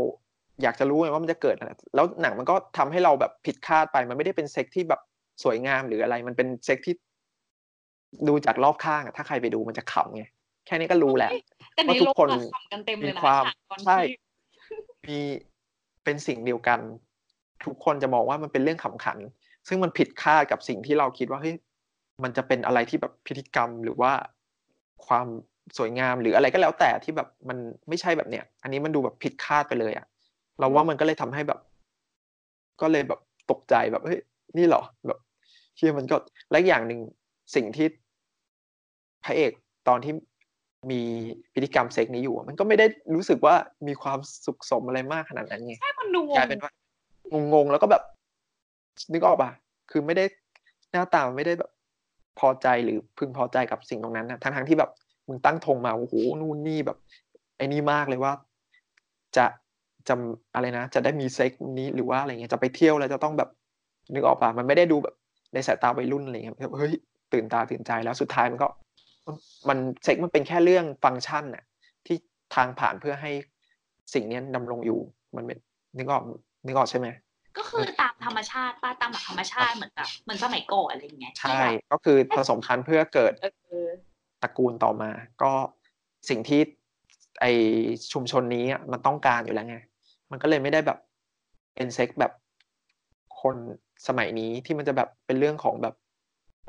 [0.63, 5.01] อยากจะรู้ไงว่ามันจะเกิดอะไรแล้วหนังมันก็ทำให้เราแบบผิดคาดไป มันไม่ได้เป็นเซ็กที่แบบ
[5.43, 6.95] สวยงามหรืออะไร มันเป็นเซ็กที่
[8.27, 10.25] ดูจากรอบข้างอะถ้าใครไปดูมันจะขำไง
[10.65, 11.31] แค่นี้ก็รู้แล้ว
[11.75, 14.17] แต่ในว่าทุโลกกคนอะขำกันเต็มเลยมีนะความฉากตอนใช่ที่
[15.07, 15.19] มี
[16.03, 16.79] เป็นสิ่งเดียวกัน
[17.65, 19.17] ทุกคนจะมองว่ามันเป็นเรื่องขำขัน
[19.67, 21.55] ซึ่งมันผิดคาดกับสิ่งที่เราคิดว่าเฮ้ย
[22.23, 24.11] มันจะเป็นอะไรที่แบบพิธีกรรมหรือว่า
[25.07, 25.27] ความ
[25.77, 27.57] สวยงามหรืออะไรก็แล้วแต่ที่แบบมัน
[27.89, 30.05] ไม่ใช่แบบเนี้ยอันนี้มันดูแบบผิดคาดไปเลยอะ
[30.59, 31.59] เราว่ามันก็เลยทำให้แบบ
[32.81, 33.19] ก็เลยแบบ
[33.51, 34.19] ตกใจแบบเฮ้ย
[34.57, 35.19] นี่เหรอแบบ
[35.77, 36.15] เชื่อมันก็
[36.49, 36.99] และอีกอย่างหนึ่ง
[37.55, 37.87] สิ่งที่
[39.25, 39.51] พระเอก
[39.87, 40.13] ตอนที่
[40.91, 41.01] มี
[41.53, 43.55] พฤติกรรมเซ็กนี้อยู่ มันก็ไม่ได้รู้สึกว่า
[43.87, 46.71] มีความสุขสมอะไรมากขนาดนั้นไงใช่มันดูงกลายงเป็นว่า
[47.53, 48.03] งงๆแล้วก็แบบ
[49.13, 49.51] นึกออกปะ
[49.91, 50.25] คือไม่ได้
[50.91, 51.71] หน้าตาไม่ได้แบบ
[52.39, 54.91] พอใจหรือพึงพอใจกับสิ่งตรงนั้นนะทั้งๆที่แบบ
[55.27, 56.97] มึงตั้งธงมาโอ้โหนู่นนี่แบบ
[57.57, 58.33] ไอ้นี่มากเลยว่า
[59.37, 59.45] จะ
[60.07, 60.15] จะ
[60.55, 63.49] อะไรนะ จะได้มีเซ็กนี้หรือว่าอะไรเงี้ยจะไปเที่ยวแล้วจะต้องแบบ
[64.13, 65.15] นึกออกปะมันไม่ได้ดูแบบ
[65.53, 66.93] ในสายตาวัยรุ่นอะไรเงี้ยเฮ้ย
[67.33, 68.67] ตื่นตาตื่นใจแล้วสุดท้ายมันก็
[69.69, 71.63] มันเซ็กมันเป็นแค่เรื่องฟังก์ชันน่ะ
[72.05, 72.17] ที่
[72.55, 73.31] ทางผ่านเพื่อให้
[74.13, 74.99] สิ่งนี้ดำรงอยู่
[75.35, 75.57] มันเป็น
[75.97, 76.23] นึกออก
[76.65, 77.07] นึกออกใช่ไหม
[77.57, 83.45] ก็คือตามธรรมชาติป้าตามหลักธรรมชาติเหมือนแบบเหมือนสมัยก่อนอะไรอย่างเงี้ยใช่ที่แบบก็คือผสมพันธุ์เพื่อเกิดเอ
[83.85, 83.87] อ
[84.43, 85.11] ตระกูลต่อมา
[85.41, 85.51] ก็
[86.29, 86.61] สิ่งที่
[87.41, 87.45] ไอ
[88.13, 89.77] ชุมชนนี้อะมันต้องการอยู่แล้วไง
[90.31, 90.99] มันก็เลยไม่ได้แบบ
[91.75, 92.31] เป็นเซ็กแบบ
[93.41, 93.55] คน
[94.07, 95.95] สมัยนี้ที่มันจะแบบเป็นเรื่องของแบบ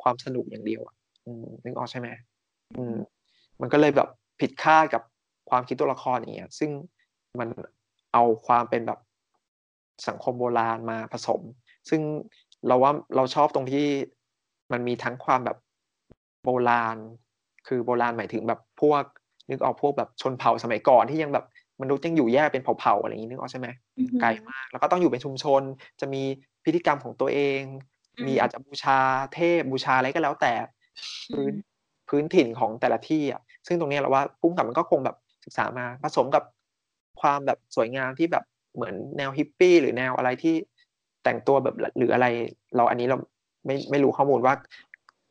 [0.03, 0.95] ความสนุกอย่างเดียวอะ
[1.27, 2.09] อืมนึกออกใช่ไหม
[2.77, 2.97] อืม
[3.61, 4.09] มันก็เลยแบบ
[4.41, 5.03] ผิดคาดกับ
[5.51, 6.71] ความคิดตัวละครอย่างเงี้ย ซึ่ง
[7.39, 7.49] มัน
[8.13, 8.99] เอาความเป็นแบบ
[10.09, 11.41] สังคมโบราณมาผสม
[11.89, 12.01] ซึ่ง
[12.67, 13.87] เราว่าเราชอบตรงที่
[14.73, 15.57] มันมีทั้งความแบบ
[16.45, 16.97] โบราณ
[17.67, 19.03] คือโบราณหมายถึงแบบพวก
[19.51, 21.45] นึกออกพวกแบบชนเผ่าสมัยก่อนที่ยังแบบ
[21.83, 25.63] มนุษย์ยังอยู่แยกเป็นเผ่าๆอะไรอย่างนี้นึกออกใช่ไหมอือหือไกลมาก แล้วก็ต้องอยู่เป็นชุมชน
[26.01, 26.23] จะมี
[26.65, 27.61] พิธีกรรมของตัวเอง
[28.19, 28.99] อืมมีอาจจะบูชา
[29.35, 30.53] เทพบูชาอะไรก็แล้วแต่
[31.31, 31.55] อืพื้นม
[32.09, 36.45] พื้นถิ่นของแต่ละที่อะซึ่งตรงเนี้ยเราว่าพุ่งกับมันก็คงแบบศึกษามาผสมกับ
[37.21, 38.45] ความแบบสวยงามที่แบบ
[38.75, 40.55] เหมือนแนวฮิปปี้หรือแนวอะไรที่
[41.25, 42.27] แต่งตัวแบบหรืออะไร
[42.77, 43.17] เราอันนี้เรา
[43.67, 44.55] ไม่ไม่รู้ข้อมูลว่า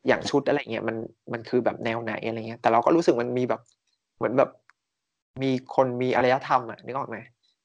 [0.06, 0.96] อย่างชุดอะไรเงี้ยมัน
[1.32, 3.60] มันคือแบบแนวไหนอะไรเงี้ย แต่เราก็รู้สึกมันมีแบบ
[4.16, 4.50] เหมือนแบบ
[5.42, 7.18] มีคนมีอารยธรรมอะนึกออกไหม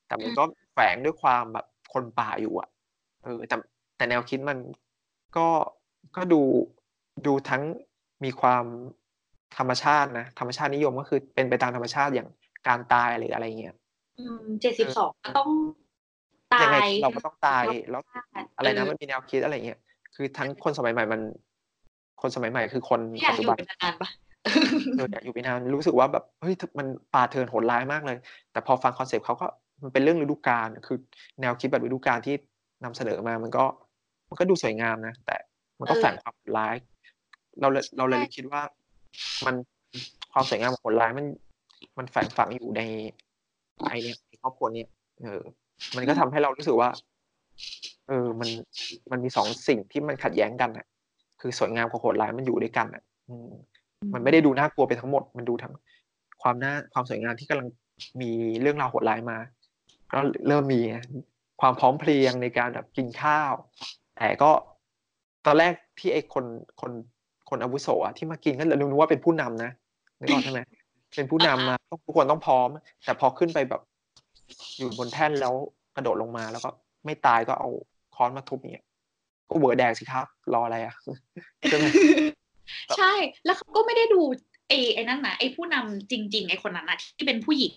[0.08, 2.70] แต่มันก็แฝงด้วยความแบบคนป่าอยู่อะ
[3.24, 3.56] เออแต่
[3.98, 4.58] แต่แนวคิดมัน
[5.38, 5.48] ก็
[6.16, 6.42] ก็ดู
[7.26, 7.64] ดูทั้ง
[8.24, 8.66] มีความ
[9.58, 12.30] ธรรมชาตินะธรรมชาตินิยมก็คือเป็นไปตามธรรมชาติอย่าง
[12.68, 13.76] การตายหรืออะไรเงี้ย
[14.20, 15.50] อืมเจ็ดสิบสองก็ต้อง
[16.54, 18.02] ตายังไงยเราก็ต้องตายแล้ว
[18.58, 19.80] อะไรนะเมันมีแนวคิดอะไรเงี้ย
[20.16, 21.22] คือทั้งคนสมัยใหม่มัน
[22.22, 24.10] คนสมัยใหม่คือคนไม่อยาปักจอจุยู่บันเป็นนานๆปะ
[24.98, 28.18] เอออยากอยู่ไปนานรู้สึกว่าแบบเฮ้ยมันป่าเถื่อนโหดร้ายมากเลย
[28.52, 29.46] แต่พอฟังคอนเซปต์เขาก็
[29.84, 30.98] มันเป็นเรื่องฤดูกาลคือ
[31.42, 32.36] แนวคิดแบบฤดูกาลที่
[32.84, 33.64] นำเสนอมามันก็
[34.30, 35.36] มันก็ดูสวยงามนะแต่
[35.80, 36.76] มันก็เออแฝงความโหดร้าย
[37.62, 38.62] เราเลยเราเลยใช่คิดว่า
[39.46, 39.56] มัน
[40.32, 41.28] ความสวยงามของโหดร้ายมัน
[41.98, 42.82] มันแฝงฝังอยู่ใน
[43.88, 44.88] ไอเนี่ยในครอบครัวเนี่ย
[45.22, 45.42] เออ
[45.96, 46.90] มันก็ทำให้เรารู้สึกว่า
[48.08, 48.50] เออ มัน
[49.12, 50.86] มันมีสองสิ่งที่มันขัดแย้งกันอะ
[51.42, 53.52] คือสวยงามกับโหดร้ายมันอยู่ด้วยกันอะอืม
[54.14, 55.74] มันไม่ได้ดูน่ากลัวไปทั้งหมด มันดูทั้ง
[56.42, 57.68] ความน่าความสวยงามที่กำลัง
[58.22, 59.38] มีเรื่องราวโหดร้ายมา
[60.12, 60.82] ก็เริ่มมี
[61.62, 63.54] ความพร้อมเพรียงในการแบบกินข้าว
[64.18, 64.52] แต่ก็
[65.46, 66.46] ตอนแรกที่ไอ้คน
[66.82, 66.92] คน
[67.50, 69.72] คนอาวุโสอะที่มากินก็เรานึกว่าเป็นผู้นำนะ
[70.20, 70.60] นึกออกใช่ไหม
[71.16, 72.68] เป็นผู้นำมาต้องทุกคนต้องพร้อม
[73.06, 73.82] แต่พอขึ้นไปแบบ
[74.78, 75.54] อยู่บนแท่นแล้ว
[75.96, 76.70] กระโดดลงมาแล้วก็
[77.06, 77.70] ไม่ตายก็เอา
[78.16, 78.86] ค้อนมาทุบอย่างเงี้ย
[79.50, 80.96] ก็เวอร์แดกสิครับ รออะไรอะ
[81.70, 81.86] ใช่ไหม
[82.98, 83.14] ใช่
[83.46, 84.22] แล้วเขาก็ไม่ได้ดู
[84.68, 87.72] ไอ้ไอ้นั่นนะไอ้ผู้นำจริง ๆ ไอ้คนนั้นนะที่เป็นผู้หญิง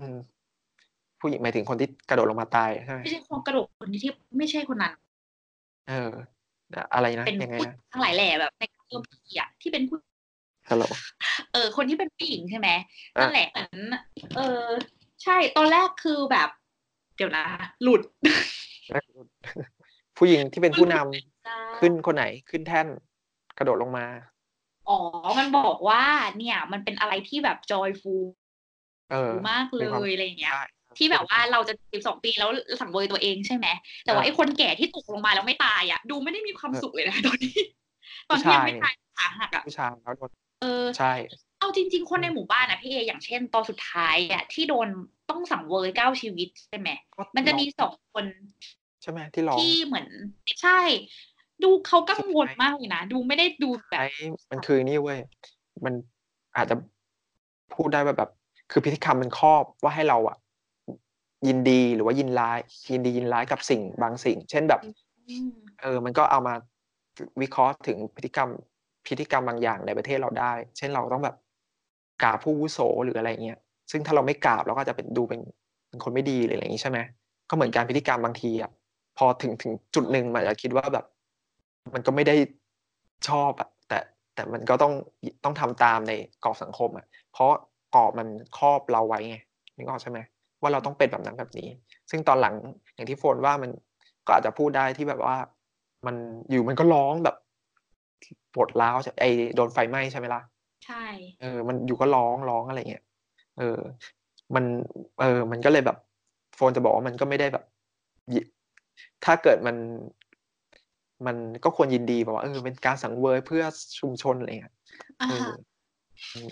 [0.00, 0.18] อืม
[1.20, 4.92] ผู้หญิงหมายถึงคนที่กระโดดลงมาตายใช่ไหมไม่ใช่คนกระโดดคนที่ไม่ใช่คนนั้น
[5.88, 6.10] เออ
[6.94, 9.98] อะไรนะเป็นยังไงผู้นะทั้งหลายแหล่แบบในการเริ่มพีอะที่เป็นผู้
[10.70, 10.84] ฮัลโหล
[11.52, 12.68] เออ คนที่เป็นผู้หญิงใช่ไหม
[13.16, 13.78] อะนั่นแหละเหมือน
[14.36, 14.64] เออ
[15.22, 16.48] ใช่ตอนแรกคือแบบ
[17.16, 17.44] เดี๋ยวนะ
[17.82, 18.00] หลุด
[20.18, 22.86] ผู้หญิงที่เป็นผู้นำขึ้นคนไหนขึ้นแท่น
[23.58, 24.06] กระโดดลงมา
[24.88, 24.98] อ๋อ
[25.38, 26.02] มันบอกว่า
[26.38, 28.14] เนี่ย มันเป็นอะไรที่แบบจอยฟู
[29.12, 30.64] เออมากเลมีความยอะไรอย่างเงี้ยใช่
[30.98, 32.50] ที่แบบว่าเราจะสิบสองปีแล้ว
[32.80, 33.66] สังเวยตัวเองใช่ไหม
[34.04, 37.58] แต่ว่าเออไอ้คนแก่ที่ตกลงมาแล้วไม่ตายอะ ดูไม่ได้มีความเออสุขเลยนะตอนนี้
[38.28, 41.14] ตอนที่ยังไม่ผู้ชายตายขาหักอะผู้ชายแล้วโดน เออใช่
[41.58, 44.88] เอาจริง ๆ คนในหมู่บ้านอะพี่เออย่างเช่นตอนสุดท้ายอะที่โดน
[45.30, 48.24] ต้องสังเวยเก้าชีวิตใช่ไหมก็มันจะมีร้องสองคน
[49.02, 50.08] ใช่ไหมที่ร้องที่เหมือน
[50.62, 50.80] ใช่
[51.62, 54.08] ดูเขากังวลสุดท้ายมากเลยนะ ดูไม่ได้ดูแบบไอ้
[54.50, 55.20] มันคือนี่เว้ย
[55.84, 55.94] มัน
[56.56, 56.76] อาจจะ
[57.74, 58.30] พูดได้ว่าแบบ
[58.70, 60.36] คือพิธีกรรมมันครอบว่าให้เราอะ
[61.46, 62.58] ยินดีหรือว่ายินร้าย
[62.92, 64.80] ยินดียินร้ายกับสิ่งบางสิ่ง เช่นแบบ
[65.28, 65.48] อืม
[65.80, 66.54] เออ มันก็เอามา
[67.40, 68.48] วิเคราะห์ถึงพฤติกรรม
[69.06, 71.36] พฤติกรรมบางอย่างในประเทศเราได้ เช่นเราต้องแบบ
[72.22, 73.58] กราบผู้วุโสหรืออะไรเงี้ย
[73.90, 75.40] ซึ่งถ้าเราไม่กราบเราก็จะเป็นดูเป็น
[75.88, 76.98] เป็นคนไม่ดีหรืออะไรอย่างนี้ใช่ไหม
[77.50, 78.70] ก็เหมือนการพฤติกรรมบางทีอะ
[79.18, 81.04] พอถึงถึงจุดหนึ่งมันอาจจะคิดว่าแบบ
[81.94, 82.36] มันก็ไม่ได้
[83.28, 83.98] ชอบอะแต่
[84.34, 84.92] แต่มันก็ต้อง
[85.44, 86.12] ต้องทำตามใน
[86.44, 87.50] กรอบสังคมอะเพราะ
[87.94, 89.36] กรอบมันครอบเราไว้ไง
[89.76, 90.18] นึกออกใช่ไหม
[90.60, 91.68] ว่าเราต้องเป็นแบบนั้นแบบนี้
[92.10, 92.54] ซึ่งตอนหลัง
[92.94, 93.70] อย่างที่โฟนว่ามัน
[94.26, 95.36] ก็อาจจะพูดได้ที่แบบว่า
[96.06, 96.16] มัน
[96.50, 97.36] อยู่มันก็ร้องแบบ
[98.54, 99.24] ปวดร้าวไอ
[99.56, 100.40] โดนไฟไหม้ใช่ไหมล่ะ
[100.86, 101.04] ใช่
[101.40, 103.04] เออ มันอยู่ก็ร้องร้องอะไรเงี้ย
[103.58, 103.78] เออ
[104.54, 104.64] มัน
[105.20, 105.98] เออ มันก็เลยแบบ
[106.56, 107.64] โฟนจะบอกว่ามันก็ไม่ได้แบบ
[109.24, 109.76] ถ้าเกิดมัน
[111.26, 113.64] มันก็ควรยินดีแบบว่าเออเป็นการสังเวยเพื่อ
[114.00, 114.74] ชุมชนอะไรเงี้ย
[115.20, 115.50] อ่าเออ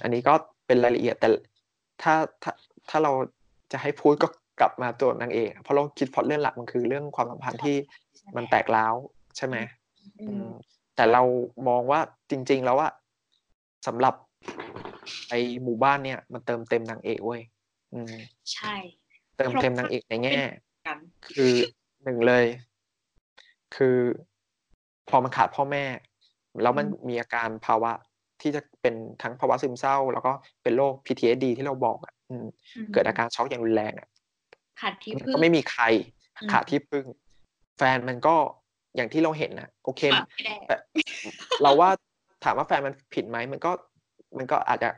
[0.03, 0.35] อันนี้ก็
[0.67, 1.29] เป็นรายละเอียดแต่
[2.03, 2.53] ถ้าถ้า
[2.89, 3.13] ถ้าเรา
[3.73, 4.29] จะให้พูดก็
[4.61, 7.77] กลับมาตัวนางเอกเพราะเราคิดพล็อตเรื่องหลักมันคือเรื่องความสัมพันธ์ที่
[8.37, 8.95] มันแตกร้าว
[9.37, 9.57] ใช่ไหม
[10.21, 10.49] อือืมม
[10.97, 11.23] แต่เรา
[11.69, 12.89] มองว่าจริง ๆ แล้วว่า
[13.87, 14.15] สำหรับ
[15.29, 17.43] ไอหมู่บ้านเนี่ย มันเติมเต็มนางเอกเว้ย
[17.93, 18.15] อืม
[18.53, 18.75] ใช่
[19.37, 20.39] เติมเต็มนางเอกในแง่
[20.87, 20.99] กัน
[21.35, 21.55] คือ
[22.05, 22.45] หนึ่งเลย
[23.77, 23.97] คือ
[25.09, 25.85] พอมันขาดพ่อแม่
[26.63, 27.93] แล้วมันมีอาการภาวะ
[28.41, 34.09] ที่จะเป็นทั้งภาวะซึมเศร้า แล้วก็เป็นโรค PTSD ที่เราบอกอะอืมอืมเกิดอาการช็อกอย่างรุนแรงอะ
[34.81, 35.85] ขาดที่มันพึ่งก็ไม่มีใคร
[36.41, 37.05] อืมขาดที่พึ่ง
[37.79, 38.37] แฟนมันก็
[38.97, 40.77] อย่างที่เราเห็นนะโอเคปรับไม่ได้แต่
[41.63, 41.91] เราว่า
[42.45, 43.71] ถามว่าแฟนมันผิดไหมมันก็
[44.39, 44.89] มันก็อาจจะ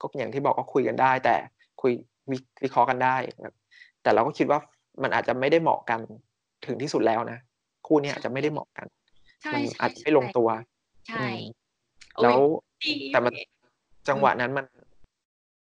[0.00, 1.36] ก็อย่างที่บอกก็คุยกันได้ แต่
[1.82, 1.92] คุย
[2.30, 3.54] วิวิเคราะห์กันได้แบบ
[4.02, 4.58] แต่เราก็คิดว่า
[5.02, 6.00] มันอาจจะไม่ได้เหมาะกัน
[6.66, 7.38] ถึงที่สุดแล้วนะ
[7.86, 8.86] คู่เนี้อาจจะไม่ได้เหมาะกัน
[9.42, 10.48] ใช่มันใช่อาจจะไม่ลงตัว
[11.08, 11.40] ใช่อืม
[12.14, 12.38] โอ้ยแล้ว
[12.84, 13.34] ดีแต่มัน
[14.08, 14.66] จังหวะนั้นมัน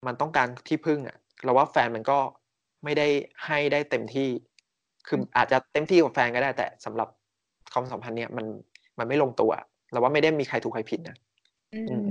[0.06, 2.18] มันต้องการที่พึ่งอะ เราว่าแฟนมันก็
[2.84, 3.06] ไม่ได้
[3.46, 4.28] ให้ได้เต็มที่
[5.06, 7.08] คืออาจจะเต็มที่กับแฟนก็ได้ แต่สำหรับ
[7.72, 8.46] ความสัมพันธ์เนี่ยมัน
[8.98, 9.50] มันไม่ลงตัว
[9.90, 11.16] เราว่าไม่ได้มีใครถูกใครผิดนะ
[11.74, 12.06] อือืมม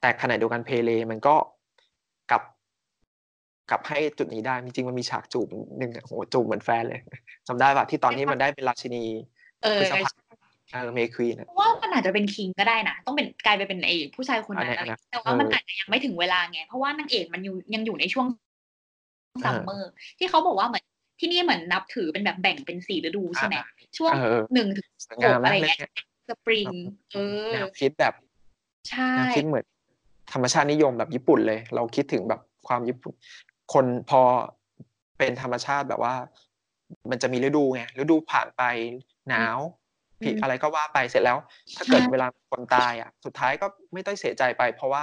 [0.00, 1.34] แต่ขณะเดียวกันเพเลมันก็
[2.30, 2.42] กลับ
[3.70, 7.00] กลับให้จุดนี้ได้ จริงๆมันมีฉากจูบหนึ่งอะโหจูบเหมือนแฟนเลย
[7.48, 9.04] จำได้ป่ะที่ตอนที่มันได้เป็นราชินี
[9.64, 10.10] เออพฤษภา
[10.72, 18.26] เออ May Queen อะเพราะว่ามันอาจจะเป็น king ก็ได้นะ ต้องเป็นกลายไปเป็นไอ้ผู้ชายคนนั้นอันอะไรเนี้ยนะแต่ว่ามันเออออาจจะยังไม่ถึงเวลาไง เพราะว่านางเอกมันอยู่ยังอยู่ในช่วง
[19.34, 20.84] summer ที่เขาบอกว่าเหมือน
[21.18, 23.64] ที่นี่เหมือนนับถือเป็นแบบแบ่งเป็นสี่ฤดูใช่ไหมอ่า
[23.98, 25.92] ช่วงเออหนึ่งถึงสวยหงามกนะอะไรเรื่อเงี้งยเนี้ย
[26.28, 26.66] สปริง
[27.12, 28.14] เออแนวคิดแบบ
[28.88, 29.66] ใช่แนวคิดเหมือน
[30.32, 33.14] ธรรมชาตินิยมแบบญี่ปุ่นเลย เราคิดถึงแบบความญี่ปุ่น
[33.72, 34.22] คนพอ
[35.18, 36.14] เป็นธรรมชาติแบบว่า
[37.10, 38.62] มันจะมีฤดูไงฤดูผ่านไป
[39.28, 39.58] หนาว
[40.24, 41.38] ผิดอะไรก็ว่าไปเสร็จแล้ว
[41.76, 45.02] ถ้าเกิดเวลาคนตายอะ สุดท้ายก็ไม่ต้องเสียใจไป เพราะว่า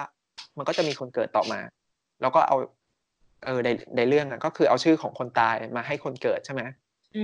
[0.58, 1.60] มันก็จะมีคนเกิดต่อมา
[2.22, 2.58] แล้วก็เอา
[3.46, 6.62] เออในในเรื่องอะก็คือเอาชื่อของคนตายมาให้คนเกิดใช่ไหม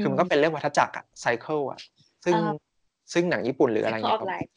[0.02, 1.80] คือมันก็เป็นเรื่องวัฏจักรอะไซเคิลอะ
[2.26, 2.56] ซึ่งอ่า
[3.14, 4.52] ซึ่งหนังญี่ปุ่นหรืออะไร Cycle เงี้ย of life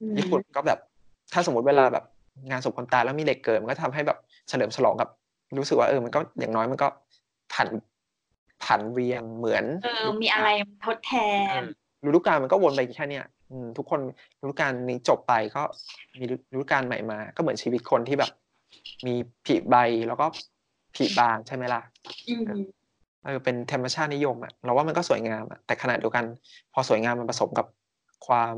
[0.00, 0.78] อืมญี่ปุ่นก็แบบ
[1.32, 2.04] ถ้าสมมติเวลาแบบ
[2.50, 4.18] งานศพคนตายแล้วมีเด็กเกิดมันก็ทำให้แบบ
[4.48, 5.08] เฉลิมฉลองกับ
[5.58, 6.88] รู้สึกว่าเออมันก็อย่างน้อยมันก็
[7.52, 7.68] ผัน
[8.64, 10.48] ผันเวียนเหมือนเออมีอะไร
[10.84, 11.12] ทดแท
[11.50, 11.64] เอน
[12.00, 14.00] อฤดูกาลมันก็วนไปแค่เนี้ยอืมทุกคน
[14.42, 15.62] ฤดูกาลนี้จบไปก็
[16.18, 18.30] มีฤดูกาลใหม่มา ก็เหมือนชีวิตคนที่แบบ
[19.06, 19.76] มีผลิใบ
[20.08, 20.26] แล้วก็
[20.94, 21.82] ผลิบานใช่ไหมล่ะ
[22.28, 22.44] อืม
[23.24, 26.24] เออเป็นธรรมชาตินิยมอะเราว่ามันก็สวยงามอะแต่ขณะเดียวกัน
[26.72, 27.66] พอสวยงามมันผสมกับ
[28.26, 28.56] ความ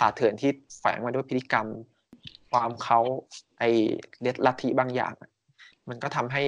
[0.00, 0.50] ป่าเถื่อนที่
[0.80, 1.66] แฝงมาด้วยพฤติกรรม
[2.50, 3.00] ความเขา
[3.58, 3.64] ไอ
[4.22, 5.30] เลัทธิบางอย่างอะ
[5.88, 6.44] มันก็ทำให้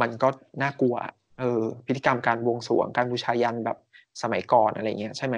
[0.00, 0.28] มันก็
[0.62, 3.78] น่ากลัวอะเออ พฤติกรรมการบวงสรวงการบูชายันแบบ
[4.22, 5.36] สมัยก่อนอะไรเงี้ยใช่ไหม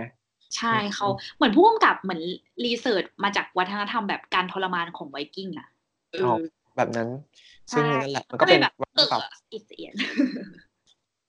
[0.57, 1.07] ใช่เขา
[1.37, 2.21] เหมือนผู้กำกับเหมือน
[2.65, 6.35] รีเสิร์ชมาจากวัฒนธรรมแบบการทรมานของไวกิ้งอะเอเอาอ
[6.77, 7.09] แบบนั้น
[7.73, 9.95] ซึ่งใช่นั่นแหละมันก็ก็เลเป็ยนแบบวัฒเอนธรอรมอิเสียน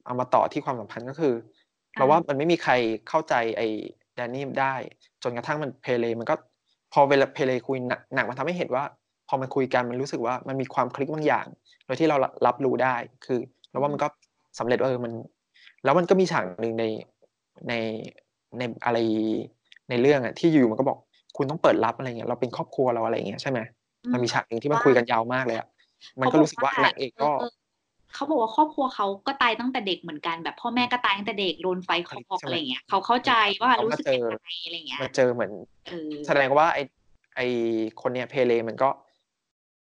[0.05, 1.33] เอามาต่อที่ความสัมพันธ์ก็คือ
[1.95, 2.73] เราว่ามันไม่มีใคร
[3.09, 3.67] เข้าใจไอ้
[4.15, 4.75] แดนนี่ได้
[5.23, 6.35] จนกระทั่งมันเพเลมันก็
[6.93, 8.83] พอเวลาเพเลคุยหนักหนังมันทำให้เห็นว่า
[9.27, 11.45] พอมันคุยกันมันรู้สึกว่ามันมีความคลิกบางอย่าง
[11.85, 13.39] โดยที่เรารับรู้ได้คือ
[13.71, 14.07] เราว่ามันก็
[14.59, 15.13] สำเร็จว่าเออมัน
[15.83, 16.85] แล้วมันก็มีฉากหนึ่งใน
[17.67, 17.73] ใน
[18.57, 18.97] ในอะไร
[19.89, 20.97] ในเรื่องอะที่อยู่ๆมันก็บอก
[21.37, 23.59] คุณต้องเปิดรับอะไรเงี้ยเราเป็นครอบครัวเราอะไรเงี้ยใช่ไหม
[24.13, 25.67] มันมีฉากหนึ่งที่มันคุยกันยาวมากเลยอะ
[26.19, 27.29] มันก็รู้สึกว่านางเอกก็
[28.15, 35.51] เขาบอกว่าครอบครัวเขาก็ตายตั้งแต่เด็กเหมือนกันแบบพ่อแม่ก็ตายตั้งแต่เด็กโดนไฟคอกอะไรเงี้ยเขาเข้าใจว่ารู้สึกยังไงอะไรเงี้ยมาเจอเหมือน
[35.87, 36.79] เออแสดงว่าไอ
[37.35, 37.41] ไอ
[38.01, 38.89] คนเนี้ยเพเลมันก็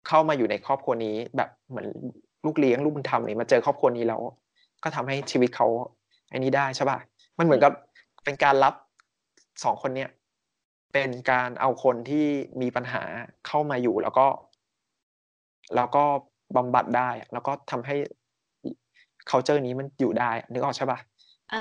[0.09, 1.89] เข้ามาอยู่ในครอบครัวนี้ แบบเหมือน
[2.47, 4.21] ลูกเลี้ยงลูกบุญธรรมนี่มาเจอครอบครัวนี้แล้ว
[4.83, 5.67] ก็ทำให้ชีวิตเขา
[6.31, 6.99] ไอ้นี้ได้ใช่ป่ะ
[7.39, 7.73] มันเหมือนกับ
[8.25, 8.75] เป็นการรับ
[9.65, 10.09] สองคนเนี้ย
[10.93, 12.27] เป็นการเอาคนที่
[12.63, 13.03] มีปัญหา
[13.47, 14.27] เข้ามาอยู่แล้วก็
[15.77, 16.05] แล้วก็
[16.57, 17.97] บำบัดได้อะแล้วก็ทำให้
[19.31, 20.99] culture นี้มันอยู่ได้ นึกออกใช่ป่ะ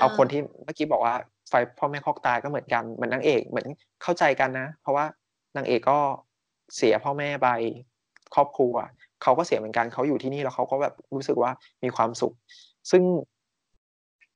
[0.00, 1.14] เอาคนที่เมื่อกี้บอกว่า
[1.48, 3.66] ไฟพ่อแม่คอกตายก็เหมือนกันเหมือนนางเอกเหมือน
[4.02, 5.04] เข้าใจกันนะ เพราะว่า
[5.56, 5.98] นางเอกก็
[6.76, 7.48] เสียพ่อแม่ไป
[8.34, 8.74] ครอบครัว
[9.22, 11.50] เขาก็เสียเหมือนกันเขาอยู่ที่นี่แล้วเขาก็แบบรู้สึกว่า
[11.84, 12.32] มีความสุข
[12.90, 13.02] ซึ่ง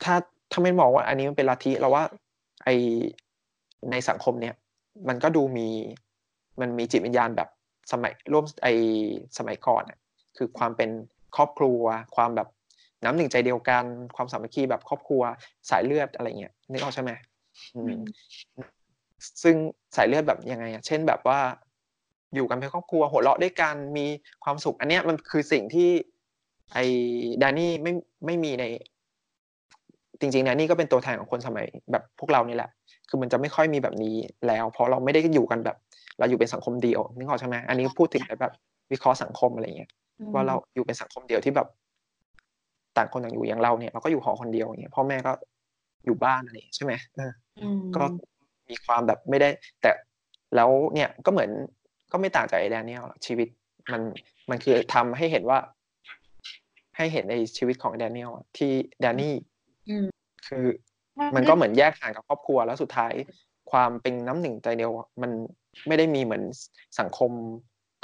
[0.03, 0.15] ถ้า
[0.53, 2.05] ถ้าไม่มองว่าอันนี้มันเป็นลัทธิเราว่า
[2.65, 2.69] ไอ
[3.91, 4.55] ในสังคมเนี้ย
[5.09, 5.69] มันก็ดูมี
[6.61, 7.49] มันมีจิตวิญญาณแบบ
[7.93, 8.69] สมัยร่วมไอ
[9.39, 9.99] สมัยก่อนอะ
[10.37, 10.91] คือความเป็น
[11.37, 11.81] ครอบครัว
[12.17, 12.49] ความแบบ
[13.05, 13.85] น้ำหนึ่งใจเดียวกัน
[14.17, 15.23] ความสามัคคีแบบครอบครัว
[15.71, 17.11] สายเลือดอะไรเงี้ยนึกออกใช่ไหม
[17.77, 18.03] อืม
[19.43, 19.57] ซึ่ง
[19.97, 21.41] สายเลือดแบบยังไงอะเช่นแบบว่า
[22.35, 24.07] อยู่กันเป็นครอบครัวหัวเราะด้วยกันมี
[24.45, 25.91] ความสุข อันเนี้ยมันคือสิ่งที่
[26.73, 26.85] ไอ้
[27.39, 27.93] แดนนี่ไม่
[28.27, 28.65] ไม่มีใน
[30.21, 32.71] จริงๆแดนนี่ก็เป็นตัวแทนของคนสมัยแบบพวกเรานี่แหละ
[33.09, 35.77] คือมันจะไม่ค่อยมีแบบนี้แล้ว เพราะเราไม่ได้อยู่กันแบบ
[36.19, 38.53] เราอยู่เป็นสังคมเดียวนึกออกใช่ไหมอันนี้พูดถึงแบบ
[38.93, 39.91] วิเคราะห์สังคมอะไรเงี้ย
[40.35, 41.69] ว่าเราอยู่เป็นสังคมเดียวที่แบบ
[42.97, 45.33] ต่างคนต่างอยู่อย่างเราเนี่ยเราก็อยู่หอคนเดียวอย่างเงี้ยพ่อแม่ก็
[46.05, 47.33] อยู่บ้านอะไรใช่ไหมเออ
[47.97, 48.05] ก็
[48.69, 49.49] มีความแบบไม่ได้
[49.81, 49.91] แต่
[50.57, 51.51] แล้วเนี่ยก็เหมือน
[52.13, 53.49] ก็ไม่ต่างจากไอ้แดเนียลชีวิต
[53.93, 54.03] มัน
[54.51, 55.59] มันคือทำให้เห็นว่า
[56.97, 59.35] ให้เห็นในชีวิตของแดเนียลที่แดนนี่
[60.47, 60.65] คือ
[61.37, 63.13] มันก็เหมือนแยกห่างกับครอบครัวแล้วสุดท้าย
[63.71, 65.31] ความเป็นน้ำหนึ่งใจเดียวมัน
[65.87, 66.43] ไม่ได้มีเหมือน
[67.01, 67.31] สังคม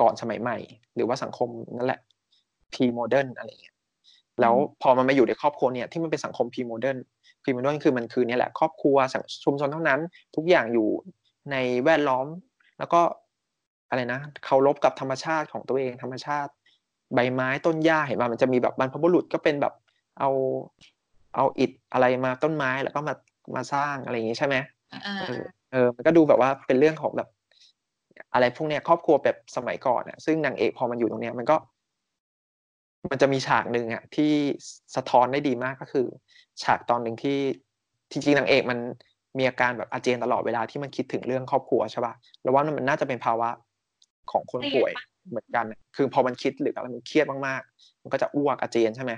[0.00, 0.56] ก่อนสมัยใหม่
[0.94, 2.00] หรือว่าสังคมนั่นแหละ
[2.72, 3.76] pre-modern อะไรเงี้ย
[4.40, 6.98] แล้วพอมันมาอยู่ในครอบครัวเนี่ยที่มันเป็นสังคม pre-modern
[7.44, 10.00] pre-modern คือมันคือเนี่ยแหละครอบครัวสังชุมชนเท่านั้น
[10.36, 10.88] ทุกอย่างอยู่
[11.50, 12.26] ในแวดล้อม
[12.78, 13.00] แล้วก็
[13.88, 16.52] อะไรนะเคารพกับธรรมชาติของตัวเองธรรมชาติ
[17.14, 19.74] ใบไม้ต้นหญ้าเห็นว่ามันจะมีแบบบรรพบุรุษก็เป็นแบบ
[20.18, 20.30] เอา
[21.34, 23.14] เอาอิฐอะไรมาต้นไม้แล้วก็มา
[23.56, 24.56] มาสร้างอะไรอย่างงี้ใช่ไหม
[25.20, 27.28] เออเออมันก็ดูแบบว่าเป็นเรื่องของแบบ
[28.32, 31.56] อะไรพวกเนี้ยครอบครัวแบบสมัยก่อนอะซึ่งนางเอกพอมันอยู่ตรงเนี้ยมันก็
[33.10, 34.32] มันจะมีฉากหนึ่งอะที่
[34.96, 36.06] สะท้อนได้ดีมากก็คือ
[36.62, 37.38] ฉากตอนหนึ่งที่
[38.10, 38.78] จริงๆนางเอกมัน
[39.38, 43.48] มีอาการแบบอาเจียนตลอดเวลาที่มันคิดถึงเรื่องครอบครัวใช่ป่ะแล้วว่ามันน่าจะเป็นภาวะ
[44.32, 44.92] ของคนป่วย
[45.30, 45.64] เหมือนกัน
[45.96, 49.12] คือพอมันคิดหรืออะไรมันเครียดมากๆ มันก็จะอ้วกอาเจียนใช่ไหม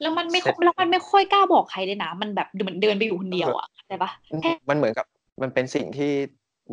[0.00, 4.10] แล้วมันไม่แล้วมันไม่ค่อยกล้าบอกใครเลยนะ มันแบบเหมือนเดินไปอยู่คนเดียวอะใช่ปะ
[4.68, 5.06] มันเหมือนกับ
[5.42, 6.12] มันเป็นสิ่งที่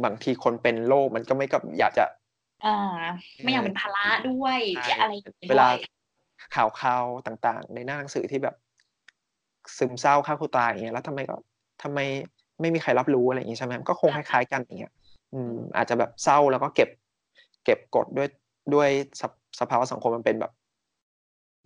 [0.04, 2.06] บางทีคนเป็นโรคมันก็ไม่กับอยากจะ
[2.66, 2.78] อ่า
[3.44, 4.60] ไม่อยากเป็นภาระด้วย
[5.02, 5.14] อะไร
[5.50, 5.68] เวลา
[6.56, 8.56] ข่าวข่าวต่างๆ ในหน้าหนังสือที่แบบ
[9.78, 11.36] ซึมเศร้าฆ่าคู่ตายอย่างเงี้ยแล้วทำไมก็
[11.84, 12.00] ทำไม
[12.62, 14.94] ไม่มีใครรับรู้อะไรอย่างงี้ใช่ไหมก็คงคล้ายๆกันอย่างเงี้ย
[15.34, 16.90] อืม อาจจะแบบเศร้าแล้วก็เก็บ
[17.66, 18.30] เก็บกดด้วย
[18.74, 18.90] ด้วย
[19.60, 20.52] สภาวะสังคมมันเป็นแบบ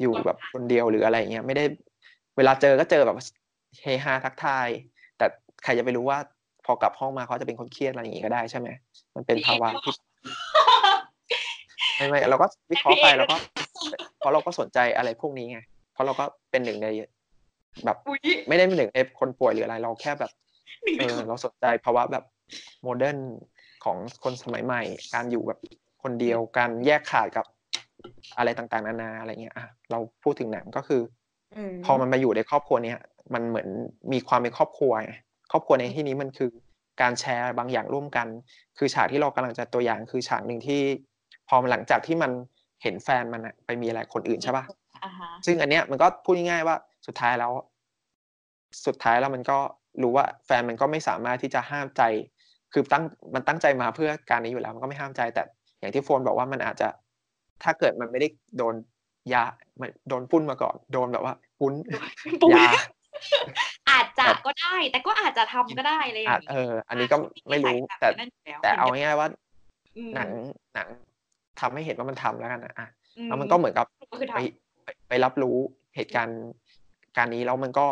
[0.01, 1.63] อยู่แบบคนเดียวหรืออะไรเงี้ยไม่ได้
[2.38, 3.17] เวลาเจอก็เจอแบบ
[3.81, 4.67] เฮฮาทักทาย
[5.17, 5.25] แต่
[5.63, 6.17] ใครจะไปรู้ว่า
[6.65, 8.67] พอกลับห้องมาเขาจะเป็นคนเครียดอะไรอย่างงี้ก็ได้ใช่ไหม
[9.15, 9.93] มันเป็นภาวะที่
[11.97, 13.36] ไม่ไม่เราก็วิเคราะห์ไปแล้วก็
[14.19, 15.60] เพราะเราก็สนใจอะไรพวกนี้ไง
[15.93, 16.88] เพราะเราก็เป็นหนึ่งใน
[17.86, 17.97] แบบ
[18.47, 20.31] ไม่ได้เป็นหนึ่งในคนป่วยหรืออะไรเราแค่แบบ
[20.99, 22.23] เออเราสนใจภาวะแบบ
[22.84, 23.17] โมเดิร์น
[23.86, 24.81] ของคนสมัยใหม่
[25.13, 25.60] การอยู่แบบ
[26.03, 27.45] คนเดียวการแยกขาดกับ
[28.37, 31.01] อะไรต่างๆนานาอะไรเงี้ยอะเราพูดถึงหนังก็คือ
[31.85, 32.99] พอมันมาอยู่ในครอบครัวเนี้ย
[33.33, 33.67] มันเหมือน
[34.13, 35.13] มีความเป็นครอบครัวไง
[35.51, 36.49] ครอบครัวในที่นี้มันคือ
[37.01, 38.27] การแชร์บางอย่างร่วมกัน
[38.77, 40.81] คือฉากที่เรากำลังจะตัวอย่างคือฉากหนึ่งที่
[41.47, 42.31] พอหลังจากที่มัน
[42.83, 44.65] เห็นแฟนมันไปมีอะไรคนอื่นใช่ป่ะ
[45.45, 46.75] ซึ่งอันเนี้ยมันก็พูดง่ายๆว่า
[47.07, 47.51] สุดท้ายแล้ว
[48.85, 49.57] สุดท้ายแล้วมันก็
[50.01, 52.01] รู้ว่าแฟนมันก็ไม่สามารถที่จะห้ามใจ
[52.73, 55.43] คือตั้งมันตั้งใจมาเพื่อการนี้อยู่แล้วมันก็ไม่ห้ามใจแต่
[55.79, 56.87] อย่างที่โฟนบอกว่ามันอาจจะ
[57.63, 58.75] ถ้าเกิดมันไม่ได้โดน
[59.33, 59.43] ยา
[60.09, 61.73] โดนปุ้นมาก่อน โดนแบบว่าปุ้น
[62.53, 62.65] ยา
[63.89, 67.17] อาจจะก็ได้ แต่ก็อาจจะทำก็ได้เลยเออ อันนี้ก็
[67.49, 68.07] ไม่รู้แต่
[68.63, 69.27] แต่เอาง่ายๆว่า
[70.15, 70.29] หนัง
[70.75, 70.87] หนัง
[71.59, 72.87] ทำให้เห็นว่ามันทำแล้วกันนะอะ
[73.25, 73.85] แล้วมันก็เหมือนกับ
[74.35, 74.39] ไป
[75.09, 75.57] ไปรับรู้
[75.95, 76.41] เหตุการณ์
[77.17, 77.87] การนี้แล้วมันก็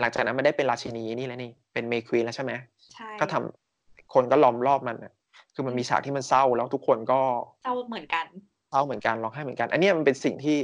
[0.00, 2.52] หลังจากนั้นมันได้เป็นราชินีนี่แล้วนี่ เป็นเมควีนแล้วใช่ไหม
[2.92, 5.12] ใช่ก็ทำคนก็ล้อมรอบมันอะ
[5.54, 7.20] คือมันมีฉากที่มันเศร้าแล้วทุกคนก็
[7.64, 8.26] เศร้าเหมือนกัน
[8.70, 10.58] เศร้าเหมือนกันร้องไห้เหมือนกัน อันนี้มันเป็นสิ่งที่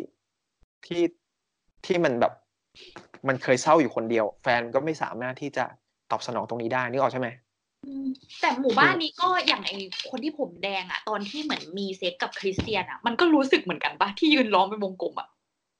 [0.87, 1.03] ที่
[1.87, 2.33] ที่มันแบบ
[3.29, 5.65] มันเคยเศร้าอยู่คนเดียว แฟนก็ไม่สามารถที่จะ
[6.11, 7.29] ตอบสนองตรงนี้ได้นึกออกใช่ไหม
[8.41, 9.73] แต่หมู่บ้านนี้ก็อย่างไอ
[10.11, 15.29] คนที่ผมแดงอะตอนที่เหมือนมีเซ็กกับคริสเตียนอะมันก็รู้สึกเหมือนกันปะที่ยืนร้องเป็นวงกลมอะ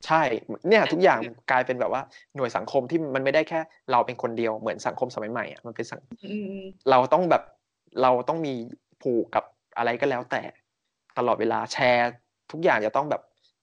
[0.07, 0.23] ใช่
[0.69, 1.21] เนี่ยทุกอย่าง
[1.51, 2.03] กลายเป็นแบบว่า
[2.37, 3.61] หน่วยสังคมที่มันไม่ได้แค่
[3.93, 6.01] เราเป็นคนเดียวเหมือนสังคมสมัยใหม่อะมันเป็นสัง
[6.91, 7.43] เราต้องแบบ
[8.03, 8.55] เราต้องมี
[9.03, 9.45] ผูกกับ
[9.77, 10.43] อะไรก็แล้วแต่
[11.19, 12.11] ตลอดเวลาแชร์
[12.51, 13.23] ทุกอย่างจะต้องแบบ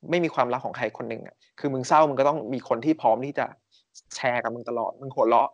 [0.09, 3.45] ไม่มีความรักของใครคนหนึ่งอะคือมึงเศร้ามึงก็ต้องมีคนที่พร้อมที่จะ
[4.15, 5.49] แชร์กับมึงตลอดมึงหัวเราะ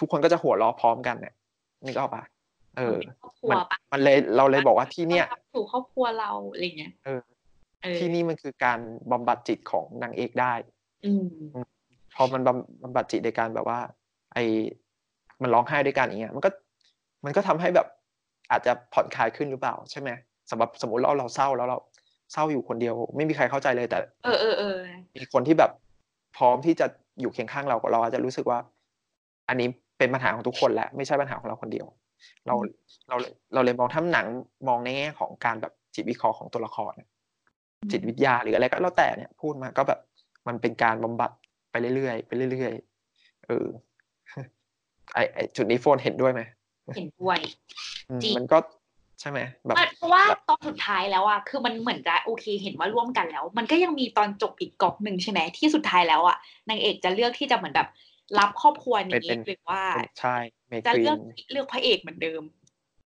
[0.00, 1.34] ทุกคนก็จะหัวเราะพร้อมกันเนี่ย
[1.84, 2.22] นี่ก็ปะ
[2.76, 2.98] เออ
[3.50, 3.58] มัน
[3.92, 7.20] มันเลยเราเลยบอกว่าที่เนี้ยสู่ครอบครัวเราอะไรเงี้ยเออ
[7.98, 8.78] ที่นี่มันคือการ
[9.12, 10.52] บำบัดจิตของนางเอกได้
[11.06, 11.12] อื
[12.16, 12.42] พอมัน
[12.82, 13.80] บำบัดจิตในการแบบว่า
[14.34, 14.38] ไอ
[15.42, 16.50] มันร้องไห้ด้วยกันอย่างเงี้ย มันก็
[17.24, 17.86] มันก็ทำให้แบบ
[18.50, 20.10] อาจจะผ่อนคลายขึ้นหรือเปล่าใช่ไหม
[20.50, 21.78] สำหรับสมมติเราเราเศร้าแล้วเรา
[22.32, 24.76] เศร้าอยู่คนเดียว ไม่มีใครเข้าใจเลยแต่ เออเออเออ
[25.16, 25.70] มีคนที่แบบ
[26.36, 26.86] พร้อมที่จะ
[27.20, 28.58] อยู่เคียงข้างเราเราอาจจะรู้สึกว่า
[29.48, 29.68] อันนี้
[29.98, 31.86] เป็นปัญหาของทุกคนแหละไม่ใช่ปัญหาของเราคนเดียว
[32.46, 32.54] เรา
[33.08, 33.16] เรา
[33.54, 34.26] เราเลยมองทั้งหนัง
[34.68, 36.94] มองในแง่ของการแบบจิตวิเคราะห์ของตัวละคร
[37.90, 40.00] จิตวิทยาหรืออะไรก็แล้วแต่เนี่ย พูดมาก็แบบ
[40.48, 41.30] มันเป็นการบำบัด
[41.70, 43.66] ไปเรื่อยๆไปเรื่อยๆเออ
[45.14, 46.42] ไอไอจุดนี้โฟนเห็นด้วยไหม
[46.94, 47.38] เห็นด้วย
[48.36, 48.58] มันก็
[49.20, 56.36] ใช่ไหมแบบเพราะว่าตอนสุดท้ายแล้วอะคือมันเหมือนจะโอเค เห็นว่าร่วมกันแล้ว มันก็ยังมีตอนจบอีกกอกหนึ่งใช่ไหมที่สุดท้ายแล้วอะ
[56.68, 57.88] นางเอกจะเลือกที่จะเหมือนแบบ
[58.38, 59.82] รับครอบครัวนี้หรือว่า
[60.20, 60.36] ใช่
[60.68, 61.20] เมจะควีเลือกน
[61.52, 62.42] เลือกพระเอกเหมือนเดิม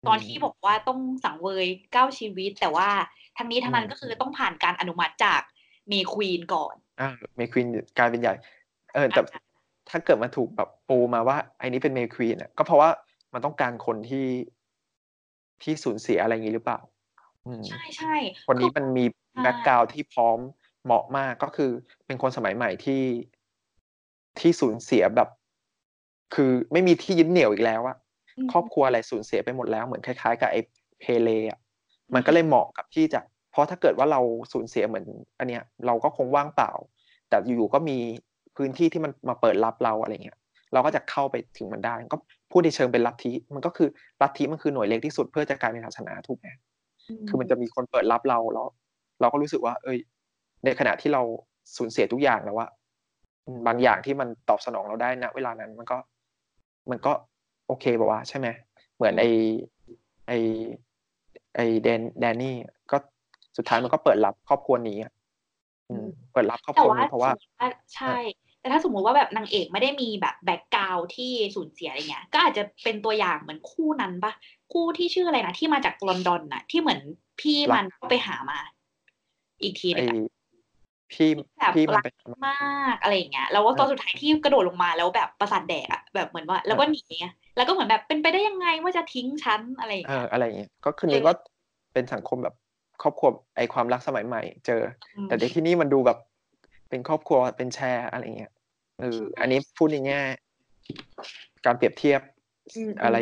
[0.09, 2.89] ตอนที่บอกว่าต้องสังเวยเก้าชีวิต แต่ว่า
[3.37, 5.41] ทั้งนี้ทั้งนั้นก็คือต้องผ่านการอนุมัติจาก
[5.89, 7.67] May Queen ก่อนอ่า May Queen
[7.99, 8.35] กลายเป็นใหญ่
[8.95, 9.23] เออแต่
[9.91, 12.91] ถ้าเกิดมันถูกแบบปูมาว่าไอ้นี้เป็น May Queen อะก็เพราะว่า
[13.33, 14.27] มันต้องการคนที่
[15.63, 16.79] ที่สูญเสียอะไรอย่างนี้หรือเปล่า
[17.47, 18.15] อืมใช่ใช่
[18.47, 20.39] คนนี้มันมีใช่ background ที่พร้อม
[20.85, 21.71] เหมาะมากก็คือ
[22.07, 23.03] เป็นคนสมัยใหม่ที่
[24.39, 25.29] ที่สูญเสียแบบ
[26.35, 27.97] คือไม่มีที่ยึดเหนี่ยวอีกแล้วอะ
[28.47, 30.61] มครอบครัวอะไรสูญเสียไปหมดแล้วเหมือนคล้ายๆกับไอ้
[31.01, 31.61] เพเลอะ
[32.15, 33.21] มันก็เลยเหมาะกับที่จะ
[33.51, 34.21] เพราะถ้าเกิดว่าเรา
[34.53, 35.07] สูญเสียเหมือน
[35.39, 36.73] อันเนี้ย เราก็คงว่างเปล่า
[37.29, 37.99] แต่อยู่ๆก็มี
[38.57, 40.39] พื้นที่ที่มันมาเปิดรับเราอะไรเงี้ย
[40.73, 42.19] เราก็จะเข้าไปถึงมันได้ ก็
[42.51, 43.89] พูดในเชิงเป็นลัทธิมันก็คือ
[44.23, 46.49] ลัทธิมันคือหน่วยเล็กที่สุดเพื่อจะกลายเป็นศาสนาถูกไหม
[47.29, 48.67] คือมันจะมีคนเปิดรับเราแล้ว
[49.21, 49.99] เราก็รู้สึกว่า เอ้ย
[50.65, 51.23] ในขณะที่เรา
[51.77, 52.69] สูญเสียทุกอย่างแล้วว่า
[53.67, 55.99] บางอย่างที่มันตอบสนองเราได้ณเวลานั้นมันก็
[56.91, 57.13] มันก็
[57.67, 58.47] โอเคบอกว่าใช่ไหม
[58.97, 59.25] เหมือนไอ
[60.29, 60.33] ไอ
[61.57, 62.55] ไอแดนแดนนี่
[62.91, 62.97] ก็
[63.57, 65.13] สุดท้ายมันก็เปิดรับครอบครัวนี้อะ
[65.89, 68.15] อืมเปิดรับครอบแต่ครัวว่านี้เพราะว่าสมมุติว่าใช่
[68.69, 74.33] แต่ถ้าสมมุติว่าแบบนางเอกไม่ได้มีแบบแบ็กกราวที่สูญเสียอะไรเงี้ย ก็อาจจะเป็นตัวอย่างเหมือนคู่นั้นปะ
[74.73, 77.01] คู่ที่ชื่ออะไรนะที่มาจากลอนดอนน่ะ ที่เหมือน
[77.41, 78.59] พี่รักมันก็ไปหามา
[79.63, 80.17] อีกทีหไอนึงอะ
[81.13, 82.09] พี่แบบพี่มันรักไป
[82.49, 91.33] มากอะไรอย่างเงี้ยแล้วว่าตอนสุดท้ายที่กระโดดลงมาแล้วแบบประสาทแดกอะแบบเหมือนว่า แล้วก็หนีไงแล้วก็เหมือนแบบเป็นไปได้ยังไงว่าจะทิ้งฉันอะไรอย่างเอเงี้อยอะไรอย่างเงี้ยก็คือนี้ก็
[91.93, 92.55] เป็นสังคมแบบ
[93.03, 94.81] ครอบครัวไอความรักสมัยใหม่ เจอ
[95.17, 96.19] มแต่ในที่นี่มันดูแบบ
[96.89, 98.53] เป็นครอบครัวเป็นแชร์อะไรเงี้ย
[99.01, 100.21] เอออันนี้พูดในแง่
[101.67, 102.21] การเปรียบเทียบ
[102.89, 103.17] มอะไร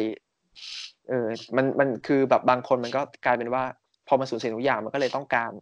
[1.08, 3.64] เออ มันมันคือแบบบางคนมันก็กลายเป็นว่า
[4.08, 5.52] พอมาสูญเสียทุกอย่างมันก็เลยต้องการ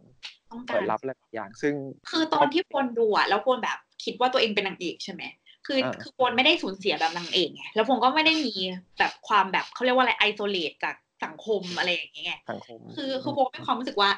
[0.51, 1.73] ต้องกาเปิดรรับอะไรบางอย่าง ซึ่ง
[2.09, 5.23] คือตอนที่ควรดูอะแล้วควรแบบคิดว่าตัวเองเป็นนางเอกใช่ไหม
[5.67, 8.55] คืออ่าคือควรไม่ได้สูญเสียแบบนางเอกไงแล้วควรก็ไม่ได้มี
[8.99, 14.11] แบบความแบบเขาเรียกว่าอะไรไอโซเลตจากสังคมอะไรอย่างเงี้ยไงสังคมคือคือโบมีความรู้สึกว่า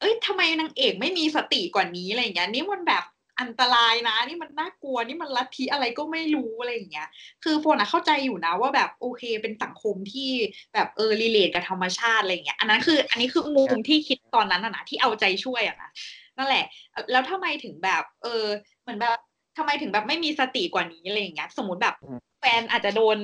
[0.00, 3.04] เอ้ยทำไมนางเอกไม่มีสติกว่านี้อะไรอย่างเงี้ยนี่มันแบบ
[3.40, 7.08] อันตรายนะ นี่มันน่ากลัวนี่มันลัทธิอะไรก็ไม่รู้อะไรอย่างเงี้ย
[7.44, 10.30] คือโฟนอะเข้าใจอยู่นะว่าแบบโอเคเป็นสังคมที่
[10.74, 15.90] แบบเออ relate กับธรรมชาติอะไรอย่างเงี้ยอันนั้นคืออันนี้คือมุมที่คิดตอนนั้นอะนะที่เอาใจช่วยอะนะ
[16.36, 16.64] นั่นแหละ
[17.12, 18.44] แล้วทำไมถึงแบบ เออ
[18.82, 19.18] เหมือนแบบ
[19.58, 23.18] ทำไมถึงแบบไม่มีสติกว่านี้อะไรอย่างเงี้ย สมมติแบบอืมแฟนอาจจะโดน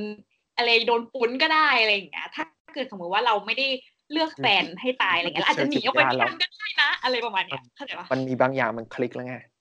[0.57, 2.45] อะไรโดนปุ้นก็ได้อะไรอย่างเงี้ย ถ้า
[2.75, 3.67] เกิดสมมติว่าเราไม่ได้
[4.13, 9.54] เลือกแฟนให้ตายอะไรเงี้ยเราอาจจะหนีออกไปที่นั่นก็ได้นะ อะไรประมาณเนี้ยเข้าใจปะมันมีบางอย่างมันคลิกแล้วไงเออ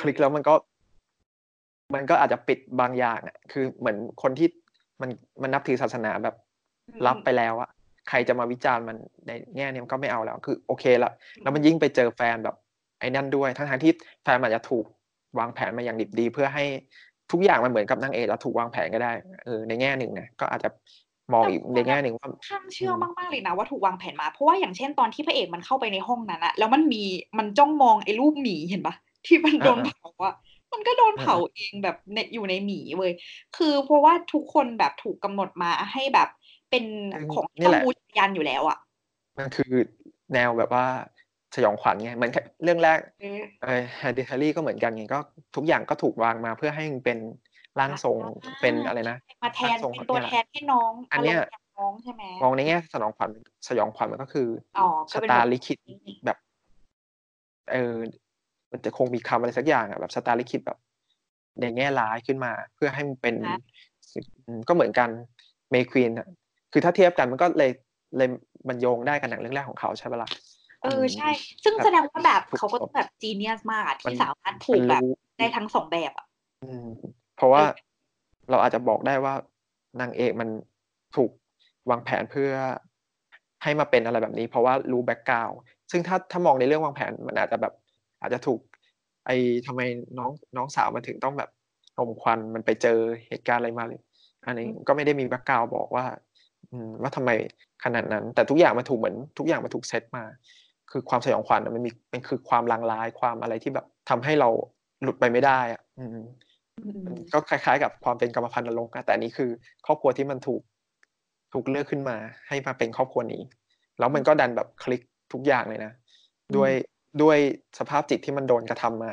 [0.00, 0.54] คลิกแล้วมันก็
[1.94, 4.48] มันก็อาจจะปิดบางอย่างอะ คือเหมือนคนที่
[5.00, 5.10] มัน
[5.42, 6.36] มันนับถือศาสนาแบบ
[7.06, 7.70] รับไปแล้วอะ
[8.08, 8.96] ใครจะมาวิจารณ์มัน
[9.26, 11.12] ในแง่เนี้ยมันก็ไม่เอาแล้ว คือ โอเคละ
[11.42, 12.56] แล้วมันยิ่งไปเจอแฟนแบบ
[13.00, 13.92] ไอ้นั่นด้วย ทั้งทที่
[14.24, 14.84] แฟนมันอาจจะถูก
[15.38, 16.64] วางแผนมาอย่างดิบดีเพื่อให้
[17.32, 19.12] ทุกอย่างมันเหมือนกับนางเอกแล้วถูกวางแผนก็ได้
[19.44, 20.70] เออในแง่หนึ่งนะก็อาจจะ
[21.32, 27.02] มองอีกในแง่หนึ่งว่าข้างเชื่อมากๆเลยนะว่าถูกวางแผนมาเพราะว่าอย่างเช่นตอนที่พระเอกมันเข้าไปในห้องนั้นอะแล้วมันมี
[27.38, 28.94] มันจ้องมองไอ้รูปหมีเห็นปะ
[29.26, 30.34] ที่มันโดนอ่าเผาอะ
[30.72, 33.12] มันก็โดนเผาเองแบบในอยู่ในหมีเว้ย
[33.56, 36.28] คือเพราะว่าทุกคนแบบถูกกำหนดมาให้แบบ
[36.70, 36.84] เป็น
[37.34, 38.78] ของที่ต้องบูชายันอยู่แล้วอะ
[39.38, 39.72] มันคือ
[40.34, 40.86] แนวแบบว่า
[41.54, 42.32] สยองขวัญไงเหมือน
[42.64, 45.18] เรื่องแรกเออเออ Hereditary ก็เหมือนกันไงก็
[45.56, 47.18] ทุกอย่างก็ถูกวางมาเพื่อให้มันเป็น
[47.80, 53.30] ร่างทรงอ่าเป็นอะไรนะมาแทนร่างทรงเป็นตัวเนี่ยแทนให้น้อง อันเนี้ยารมณ์แบบน้องใช่ไหมมองในแง่สนองขวัญ
[53.68, 54.48] สยองขวัญมันก็คือ
[54.78, 55.78] อ๋อชะก็เป็นตาแบบลิขิต
[56.24, 56.38] แบบ
[57.72, 57.94] เออ
[58.74, 60.78] มันจะคงมีคำอะไรสักอย่างอะแบบชะตาลิขิตแบบ
[61.60, 63.34] ในแง่ร้ายขึ้นมา เพื่อให้มันเป็น
[64.46, 65.08] อืมก็เหมือนกัน
[65.70, 66.28] เมควีนอะ
[66.72, 67.70] คือถ้าเทียบกันมันก็เลย
[68.16, 68.28] เลย
[68.68, 70.30] มันโยงได้กับหนังเรื่องแรกของเขาใช่ปะล่ะ
[70.82, 71.28] เออใช่
[71.64, 76.26] ซึ่งแบบแสดงว่าแบบถูกเขาก็ต้องแบบจีเนียสมากอะมันที่สามารถผูกมันแบบรู้ได้ทั้งสองแบบอะ
[76.62, 76.86] อืม
[77.36, 77.72] เพราะว่าเออ
[78.50, 79.34] เราอาจจะบอกได้ว่า
[80.00, 80.48] นางเอกมัน
[81.16, 81.30] ถูก
[81.90, 82.50] วางแผนเพื่อ
[83.62, 85.50] ให้มาเป็นอะไรแบบนี้ เพราะว่ารู้ background
[85.90, 87.72] ซึ่งถ้าถ้ามองในเรื่องวางแผนมันอาจจะแบบ
[88.24, 88.60] อาจจะถูก
[89.26, 89.80] ไอ้ทำไม
[90.18, 91.50] น้องน้องสาวมันถึงต้องแบบ
[91.98, 92.98] อมควันมันไปเจอ
[93.28, 94.00] เหตุการณ์อะไรมาเลย
[94.46, 96.04] อันนี้ก็ไม่ได้มี background บอกว่า
[96.70, 97.30] อืมว่าทำไม
[97.84, 100.24] ขนาดนั้น แต่ทุกอย่างมันถูกเหมือนทุกอย่างมันถูกเซตมา
[100.90, 104.48] คือความสยองขวัญอะมันมีมันคือความลางร้ายความอะไรที่แบบทำให้เรา
[105.02, 106.18] หลุดไปไม่ได้อะอืม
[107.32, 109.50] ก็คล้าย ๆ กับความเป็นกรรมพันธุ์นรกนะแต่อันนี้คือ
[109.86, 110.62] ครอบครัวที่มันถูก
[111.52, 112.16] ถูกเลือกขึ้นมา
[112.48, 113.42] ให้มาเป็นครอบครัวนี้
[113.98, 115.00] แล้วมันก็ดันแบบคลิก
[115.32, 115.92] ทุกอย่างเลยนะ
[116.56, 116.72] ด้วย
[117.22, 117.38] ด้วย
[117.78, 119.12] สภาพจิตที่มันโดนกระทำมา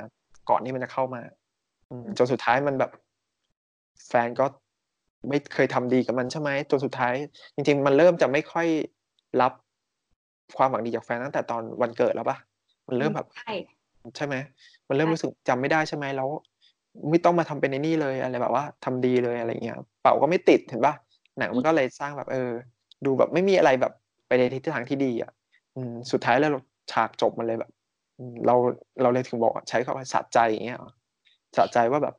[0.50, 1.22] ก่อนที่มันจะเข้ามา
[1.90, 2.92] อืมจนสุดท้ายมันแบบ
[4.08, 4.46] แฟนก็
[5.30, 7.14] ไม่เคยทำดีกับมันใช่ไหมจนสุดท้าย
[7.56, 8.68] จริง ๆ มันเริ่มจะไม่ค่อย
[9.42, 9.54] รับ
[10.58, 12.38] ความหวังดีจากแฟนตั้งแต่ตอนวันเกิดแล้วปะ
[12.88, 13.54] มันเริ่มแบบใช่
[14.16, 14.36] ใช่ไหม
[14.88, 16.30] มันเริ่มใช่รู้สึกจำไม่ได้ใช่ไหมแล้ว
[17.10, 20.94] ไม่ต้องมาทำเป็นในนี่เลยอะไรแบบว่าทำดีเลยอะไรเงี้ยเป่าก็ไม่ติดเห็นปะ
[21.38, 22.52] หนังมันก็เลยสร้างแบบ เออ
[23.06, 23.94] ดูแบบไม่มีอะไรแบบ
[24.28, 25.32] ไปในทิศทางที่ดีอะ
[25.76, 26.60] อืมสุดท้ายแล้วเรา
[26.92, 27.81] ฉากจบมันเลยแบบอืม
[28.48, 28.56] เรา
[29.02, 30.92] เราเลยถึงบอกว่าใช้คำว่าสะใจอย่างเงี้ยเหรอ
[31.58, 32.16] สะใจว่าแบบ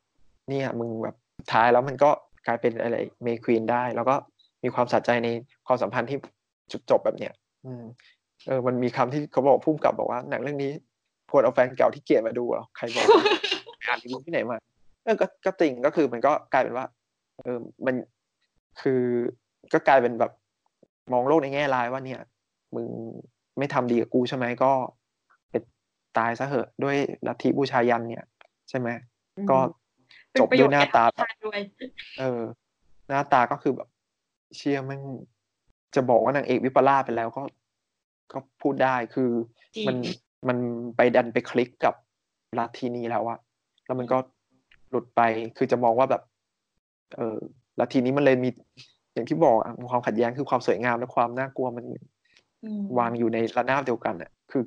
[0.49, 2.11] เนี่ยมึงแบบสุดท้ายแล้วมันก็
[2.47, 4.15] กลายเป็นอะไรเมควีนได้ แล้วก็
[4.65, 5.29] มีความสะใจใน
[5.67, 6.19] ความสัมพันธ์ที่
[6.73, 7.33] จุดจบแบบเนี้ย
[7.67, 7.83] อืม
[8.47, 10.71] เออมันมีคำที่เขาบอกพุ่มกับบอกว่าหนังเรื่องนี้
[11.31, 13.21] ควรเอาแฟนเก่าที่เกลียดมาดูเหรอใครบอกไป
[13.87, 14.57] อ่านรีวิวที่ไหนมา
[15.05, 16.87] เออก็ก็จริงก็คือมันก็กลายเป็นว่า
[17.39, 17.95] เออมัน
[18.81, 19.03] คือ
[19.73, 20.33] ก็กลายเป็นแบบ
[21.13, 22.21] มองโลกในแง่ร้ายว่าเนี่ย
[22.75, 22.87] มึง
[23.59, 24.71] ไม่ทำดีกับกูใช่ไหมก็
[25.02, 25.02] ไป
[26.19, 26.97] ตายซะเหอะด้วย
[27.27, 28.27] ลัทธิบูชายันเนี่ย
[28.69, 28.89] ใช่ไหม
[29.51, 29.59] ก็
[30.31, 31.59] เป็นจบประโยด้วชยน์หน้าแก่ตาธรรมแบบชาติด้วย
[32.19, 32.41] เออ
[33.09, 33.89] หน้าตาก็คือแบบ
[34.57, 35.01] เชียมัน
[35.95, 37.43] จะบอกว่านางเอกวิปลาสไปแล้วก็
[38.33, 39.31] ก็พูดได้คือ
[39.75, 39.97] จริงมัน
[40.49, 40.59] มัน
[40.97, 41.95] ไปดันไปคลิกกับ
[42.59, 43.39] ลัทธินี้แล้วอะ
[43.87, 44.19] แล้วมันก็
[44.91, 45.21] หลุดไป
[45.57, 46.23] คือจะมองว่าแบบ
[47.17, 47.39] เออ
[47.81, 48.49] ลัทธินี้มันเลยมี
[49.15, 51.85] อย่างที่บอกอะความขัดแย้งคือความสวยงามและความน่ากลัวมัน
[52.65, 54.63] อืมวางอยู่ในระนาบเดียวกันอะคือ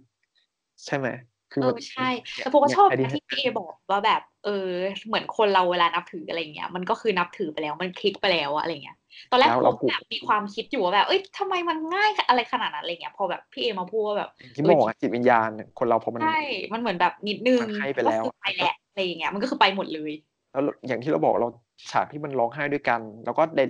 [0.85, 4.69] ใช่ไหมคือ เอมัอนใช่ แต่พวกก็เนี่ยชอบไอเดียนะที่พี่เอบอกว่าแบบ เออ
[5.07, 8.97] เหมือนคนเราเวลานับถืออะไรเงี้ย มันก็คือนับถือไปแล้วมันคลิกไปแล้วอะอะไรเงี้ย
[9.31, 16.39] ตอนแรกแล้วผเรามผูกแบบมีความคิดอยู่ว่าแบบ เอ้ยทำไมมันง่ายอะไรขนาดนั้นอะไรเงี้ย พอแบบพี่เอมาพูดว่าแบบอย่างที่บอกอะจิตวิญญาณเนี่ยคนเราพอมันใช่
[16.73, 20.11] มันเหมือนแบบนิดนึงมันให้ไปแล้วก็คือไปแหละอะไรอย่างเงี้ย มันก็คือไปหมดเลย
[20.51, 21.49] แล้วอย่างที่เราบอกเรา
[21.91, 23.61] ฉากที่มันร้องไห้ด้วยกัน แล้วก็ใน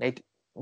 [0.00, 0.04] ใน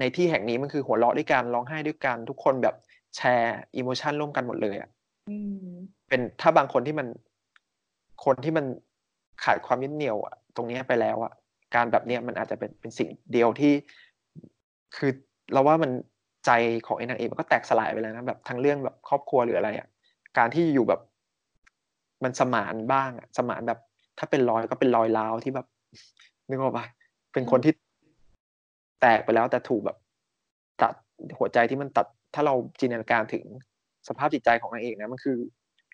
[0.01, 2.74] ในที่แห่งนี้มันคือหัวเราะด้วยกันร้องไห้ด้วยกันทุกคนแบบ
[3.16, 4.89] แชร์อิโมชันร่วมกันหมดเลยอะ
[5.29, 5.64] อืม
[6.09, 7.07] เป็นถ้าบางคนที่มัน
[8.25, 8.65] คนที่มัน
[9.45, 11.33] ขาดความยึดเหนี่ยวอะตรงนี้ไปแล้วอะ
[11.75, 13.73] การแบบเนี้ยมันอาจจะเป็นเป็นสิ่งเดียวที่
[14.97, 15.11] คือ
[15.53, 15.91] เราว่ามัน
[16.47, 16.51] ใจ
[16.87, 19.89] ของไอ้นางเอกมันก็แตกสลายไปแล้วนะแบบทั้งเรื่องแบบครอบครัวหรืออะไรอะ
[20.39, 21.01] การที่อยู่แบบ
[22.25, 23.79] มันสมานบ้างอะสมานแบบ
[24.19, 25.67] ถ้าเป็นรอยก็เป็นรอยร้าวที่แบบ
[26.49, 26.87] นึกออกปะ
[27.33, 27.73] เป็นคนที่
[29.01, 29.97] แตกไปแล้วแต่ถูกแบบ
[30.83, 30.95] ตัด
[31.39, 33.45] หัวใจที่มันตัดถ้าเราจินตนาการถึง
[34.09, 35.37] สภาพจิตใจของนางเอกนะมันคือ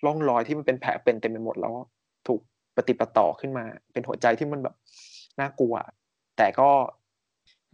[0.07, 1.75] ร่องรอยที่มันเป็นแผลเป็นเต็มไปหมดแล้ว
[2.27, 2.41] ถูก
[2.77, 4.75] ปฏิปต่อขึ้นมา เป็นหัวใจที่มันแบบ
[5.41, 5.75] น่ากลัว
[6.37, 6.71] แต่ก็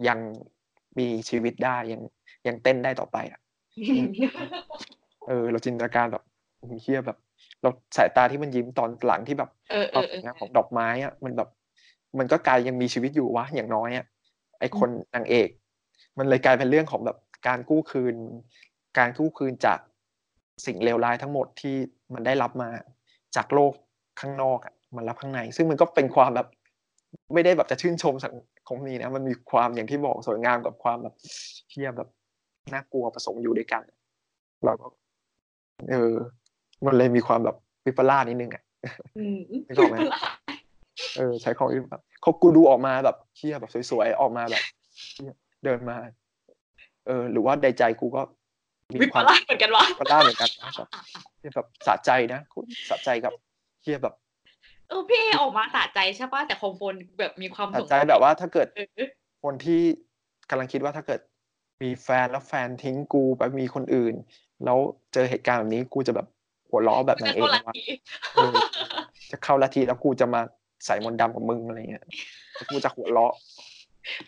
[0.08, 0.18] ยัง
[0.98, 2.00] มีชีวิตได้ยัง
[2.46, 3.40] ยังเต้นได้ต่อไปอะ
[5.28, 6.22] เออ เราจินตนาการแบบ
[6.82, 7.18] เฮียแบบ
[7.62, 11.48] เราสายตาที่มันยิ้มตอนหลังที่แบบเออเอความอสเอวยองามของดอกไม้อะมันแบบ
[12.18, 14.06] มันก็กลายยังมีชีวิตอยู่วะอย่างน้อยอะ
[14.60, 15.48] ไอคนนางเอก
[16.18, 17.18] มันเลยกลายเป็นเรื่องของแบบ
[17.48, 18.14] การกู้คืน
[18.98, 19.78] การกู้คืนจาก
[20.66, 21.76] สิ่งเลวร้ายทั้งหมดที่
[22.14, 22.70] มันได้รับมา
[23.36, 23.72] จากโลก
[24.20, 26.48] ข้างนอกอะมันรับข้างใน ซึ่งมันก็เป็นความแบบ
[27.34, 28.34] ไม่ได้แบบจะชื่นชมสัง
[28.68, 31.14] คมนี้นะ มันมีความอย่างที่บอกสวยงามกับความแบบ
[31.70, 32.08] เฮียแบบ
[32.72, 33.82] น่ากลัวผสมอยู่ด้วยกัน
[34.64, 34.86] เราก็
[35.90, 36.14] เออ
[36.86, 37.56] มันเลยมีความแบบ
[37.86, 38.62] วิปลาสนิดนึงอะ
[39.18, 39.38] อืม
[39.68, 39.96] นึกออกไหม
[41.16, 44.62] เออ ใช้ของวิปลาสเขากูดูออกมาแบบเฮียแบบสวยๆออกมาแบบ
[45.14, 45.32] เหี้ย
[45.64, 45.96] เดินมา
[47.06, 48.39] เออ หรือว่าในใจกูก็มี
[49.02, 50.88] วิคปวามลาสเหมือนกันวะวิปลาสเหมือนกันนะแบบ
[51.38, 52.58] เหี้ยแบบสะใจนะกู
[52.90, 53.32] สะใจกับ
[53.82, 54.14] เฮียแบบ
[54.88, 59.08] เออพี่เอออกมาสะใจใช่ป่ะแต่คอมโฟนแบบมีความสะสงใจแบบว่าถ้าเกิดเออ
[59.42, 59.80] คนที่
[60.50, 61.20] กำลังคิดว่าถ้าเกิด
[61.82, 64.14] มีแฟนแล้วแฟนทิ้งกูไปมีคนอื่น
[64.64, 64.78] แล้ว
[65.12, 66.26] เจอเหตุการณ์แบบนี้กูจะแบบ
[66.68, 67.92] หัวล้อแบบนางเอกจะนะเข้าลัทว่าธิ
[68.34, 68.52] เออ
[69.30, 70.40] จะเข้าลัทธิแล้วกูจะมา
[70.86, 72.04] ใส่มนต์ดำกับมึงอะไรเงี้ย
[72.54, 73.32] แล้วกูจะหัวเราะ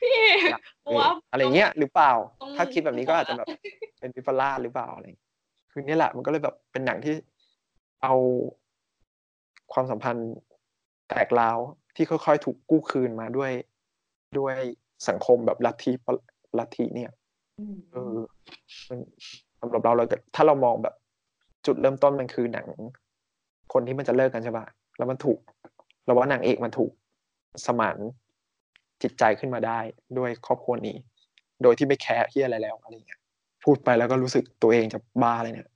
[0.01, 0.18] พี่เอ
[0.85, 3.49] เออว่าอะไรเงี้ยหรือเปล่าต้องถ้าคิดแบบนี้ก็อาจจะแบบ
[4.01, 5.29] เป็นวิปลาสหรือเปล่าอะไรเงี้ย
[5.70, 7.14] คือนี่แหละ มันก็เลยแบบเป็นหนังที่
[8.03, 8.14] เอา
[9.73, 10.31] ความสัมพันธ์
[11.09, 11.59] แตกร้าว
[11.97, 13.53] ที่ค่อยๆ ถูกกู้คืนมาด้วย
[14.39, 14.57] ด้วย
[15.09, 16.14] สังคมแบบลัทธิปะ
[16.59, 17.11] ลัทธิเนี่ย
[17.75, 18.16] มเออ
[18.89, 18.99] มัน
[19.61, 20.95] สำหรับเราเราก็ถ้าเรามองแบบ
[21.66, 22.66] จุดเริ่มต้นมันคือหนัง
[23.73, 24.66] คนที่มันจะเลิกกันใช่ปะ
[24.99, 25.39] แล้วมันถูก
[26.05, 26.93] เราว่านางเอกมันถูก
[27.66, 27.99] สมาน
[29.03, 29.78] จิตใจขึ้นมาได้
[30.18, 30.96] ด้วยครอบครัวนี้
[31.62, 33.20] โดยที่ไม่แคร์ที่อะไรแล้วอะไรเงี้ย
[33.64, 35.68] พูดไปแล้วก็รู้สึกตัวเองจะบ้าเลยเนี่ย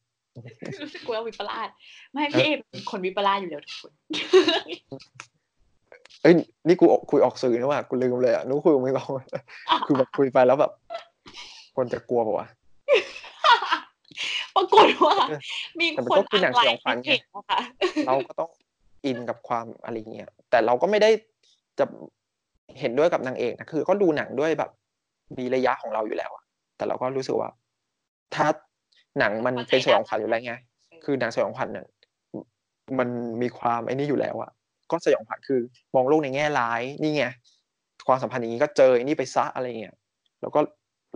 [0.82, 1.68] รู้สึกว่าวิปลาส
[2.12, 3.92] ไม่พี่เอเป็นคนวิปลาสอยู่แล้วทุกคน
[6.22, 6.34] เอ้ย
[6.66, 9.24] นี่กูคุยออกสื่อนะว่ากูลืมเลยอะนึกคุยกับมึงก่อน
[9.86, 10.72] คือแบบคุยไปแล้วแบบ
[11.76, 12.46] คนจะกลัวป่าวะ
[14.54, 15.40] ปรากฏว่าเออ
[15.78, 17.58] มีแต่มันคนก็คือหนังสยองขวัญไงเพจนะคะ
[18.06, 18.50] เราก็ต้อง
[19.04, 21.10] อินกับความอะไรเงี้ยแต่เราก็ไม่ได้
[21.78, 21.84] จะ
[22.80, 24.70] เห็นด้วยกับนางเอกนะคือ ก็ดูหนังด้วยแบบ
[25.38, 26.44] มีระยะของเราอยู่แล้วอะ
[26.76, 27.50] แต่เราก็รู้สึกว่า
[28.34, 28.46] ถ้า
[29.18, 30.54] หนังมันเป็นสยองขวัญอยู่แล้วไง
[31.04, 31.86] คือหนังสยองขวัญเนี่ย
[32.98, 33.08] มัน
[33.42, 34.50] มีความไอ้นี่อยู่แล้วอะ
[34.90, 35.60] ก็สยองขวัญคือ
[35.94, 37.24] มองโลกในแง่ร้ายนี่ไง
[38.06, 39.94] ความสัมพันธ์อย่างนี้ก็เจอไอ้นี่ไปซะอะไรเงี้ย
[40.40, 40.60] แล้วก็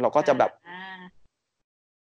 [0.00, 0.80] เราก็จะแบบอ่า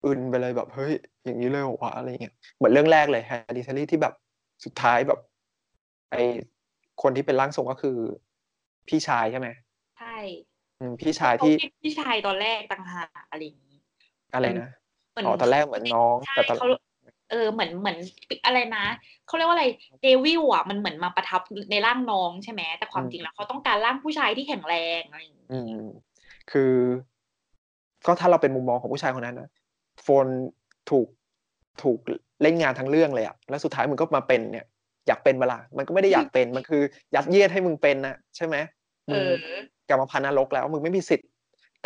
[0.05, 0.93] อึนไปเลยแบบเฮ้ย
[1.25, 4.15] อย่างนี้เลยเหรอวะอะไรเงี้ยเหมือนเรื่องแรกเลยแฮร์รี่เทลลี่ที่แบบ
[4.65, 5.21] สุดท้ายแบบ
[6.11, 6.17] ไอ
[7.03, 7.99] คนที่เป็นร่างทรงก็คือ
[8.89, 9.49] พี่ชายใช่ไหม
[9.99, 10.17] ใช่
[10.81, 13.79] อืมพี่ชายที่เขเป็นพี่ชายตอนแรกต่างหากอะไรอย่างนี้
[14.35, 14.71] อะไรนะ
[15.11, 16.69] เหมือนอ๋อตอนแรกเหมือนน้องใช่แต่ตอนเขา
[17.31, 17.99] เออเหมือนเหมือน
[18.47, 18.85] อะไรนะ
[19.27, 19.67] เขาเรียกว่าอะไร
[20.03, 25.85] เดวิลอะมันเหมือนมาประทับในร่างน้องใช่ไหมแต่ความจริงแล้วเขาต้องการร่างผู้ชายที่แข็งแรงอะไรอย่างนี้อืม
[26.51, 26.75] คือ
[28.07, 29.49] ก็ถ้าเราเป็นมุมมองของผู้ชายคนนั้นนะ
[30.03, 30.27] โฟน
[30.91, 31.07] ถูก
[31.83, 31.99] ถูก
[32.43, 34.67] เล่นงานทั้งเรื่องเลยอะแล้วสุดท้ายมึงก็มาเป็นเนี่ย
[35.11, 36.83] อยากเป็นเวลา มันก็ไม่ได้อยากเป็นมันคือ
[37.15, 38.57] ยัดเยียดให้มึงเป็นนะใช่ไหม
[39.07, 41.29] เอมึงอกรรมพันธุ์นรกแล้วมึงไม่มีสิทธิ์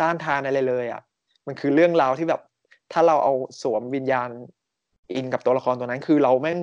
[0.01, 1.01] ต้านทานอะไรเลยอะ
[1.47, 2.41] มันคือเรื่องราวที่แบบ
[2.91, 4.29] ถ้าเราเอาสวมวิญญาณ
[5.15, 6.59] อินกับตัวละครตัวนั้น คือเราแม่ง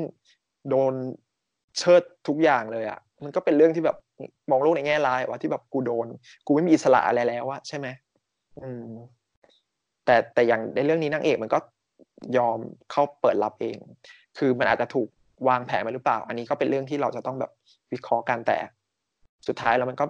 [0.71, 0.95] โดน
[1.79, 3.97] เชิดทุกอย่างเลยอะมันก็เป็นเรื่องที่แบบ
[4.51, 6.07] มองโลกในแง่ร้ายว่าที่แบบกูโดน
[6.47, 7.87] กูไม่มีอิสระอะไรแล้วอะใช่ไหม
[8.61, 8.87] อืม
[10.05, 11.59] แต่แต่อย่างในเรื่องนี้นางเอกมันก็
[12.37, 12.59] ยอม
[12.91, 13.77] เข้าเปิดรับเอง
[14.39, 15.09] คือมันอาจจะถูก
[15.49, 17.51] วางแผนมาหรือเปล่า อันนี้ก็เป็นเรื่องที่เราจะต้องแบบ
[17.93, 18.59] วิเคราะห์กันแต่
[19.49, 20.05] สุดท้ายแล้วมันก็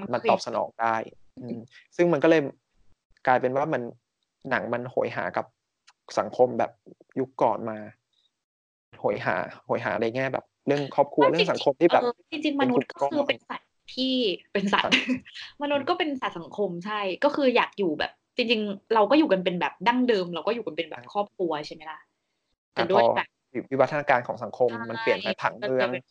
[0.00, 0.94] มันมันคือตอบสนองได้
[1.38, 1.58] อืม
[1.96, 2.42] ซึ่งมันก็เลย
[3.26, 3.82] กลายเป็นว่ามัน
[4.50, 5.46] หนังมันโหยหากับ
[6.18, 6.70] สังคมแบบ
[7.20, 7.78] ยุคก่อนมา
[9.00, 9.36] โหยหา
[9.66, 14.14] โหยหาในแง่แบบ เรื่องครอบครัวเรื่องสังคมที่แบบเออจริงๆมนุษย์ก็คือเป็นสัตว์ที่
[14.52, 14.92] เป็นสัตว์
[15.62, 21.98] มนุษย์ก็เป็นสัตว์สังคมใช่ ก็คืออยากอยู่แบบ จริง ๆ เราก็อยู่กันเป็นแบบดั้งเดิม เราก็อยู่กันเป็นแบบครอบครัวใช่ไหมล่ะ
[22.72, 23.28] แต่อะด้วยพอแบบ
[23.70, 26.04] วิวัฒนาการของสังคมใช่มันเปลี่ยนไปผังเมืองมันจะเป็น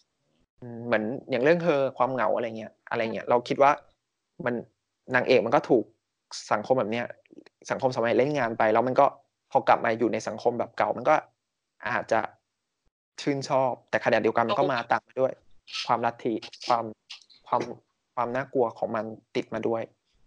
[0.62, 3.72] อืมเหมือนอย่างเรื่องเธอความเหงาอะไรเงี้ยอะไรเงี้ยเราคิดว่า
[4.46, 4.54] มัน
[5.16, 5.84] นางเอกมันก็ถูก
[6.52, 7.06] สังคมแบบเนี้ย
[7.72, 9.06] สังคมสมัยเล่นงานไป แล้วมันก็
[9.52, 11.16] พอกลับมาอยู่ในสังคมแบบเก่ามันก็
[11.96, 12.20] อาจจะ
[13.22, 15.34] ชื่นชอบ แต่ขณะเดียวกันมันก็มาตามมาด้วย
[15.88, 16.34] ความลัทธิ
[16.68, 16.84] ความ
[17.48, 17.62] ความ
[18.16, 19.82] ความน่ากลัวของมันติดมาด้วย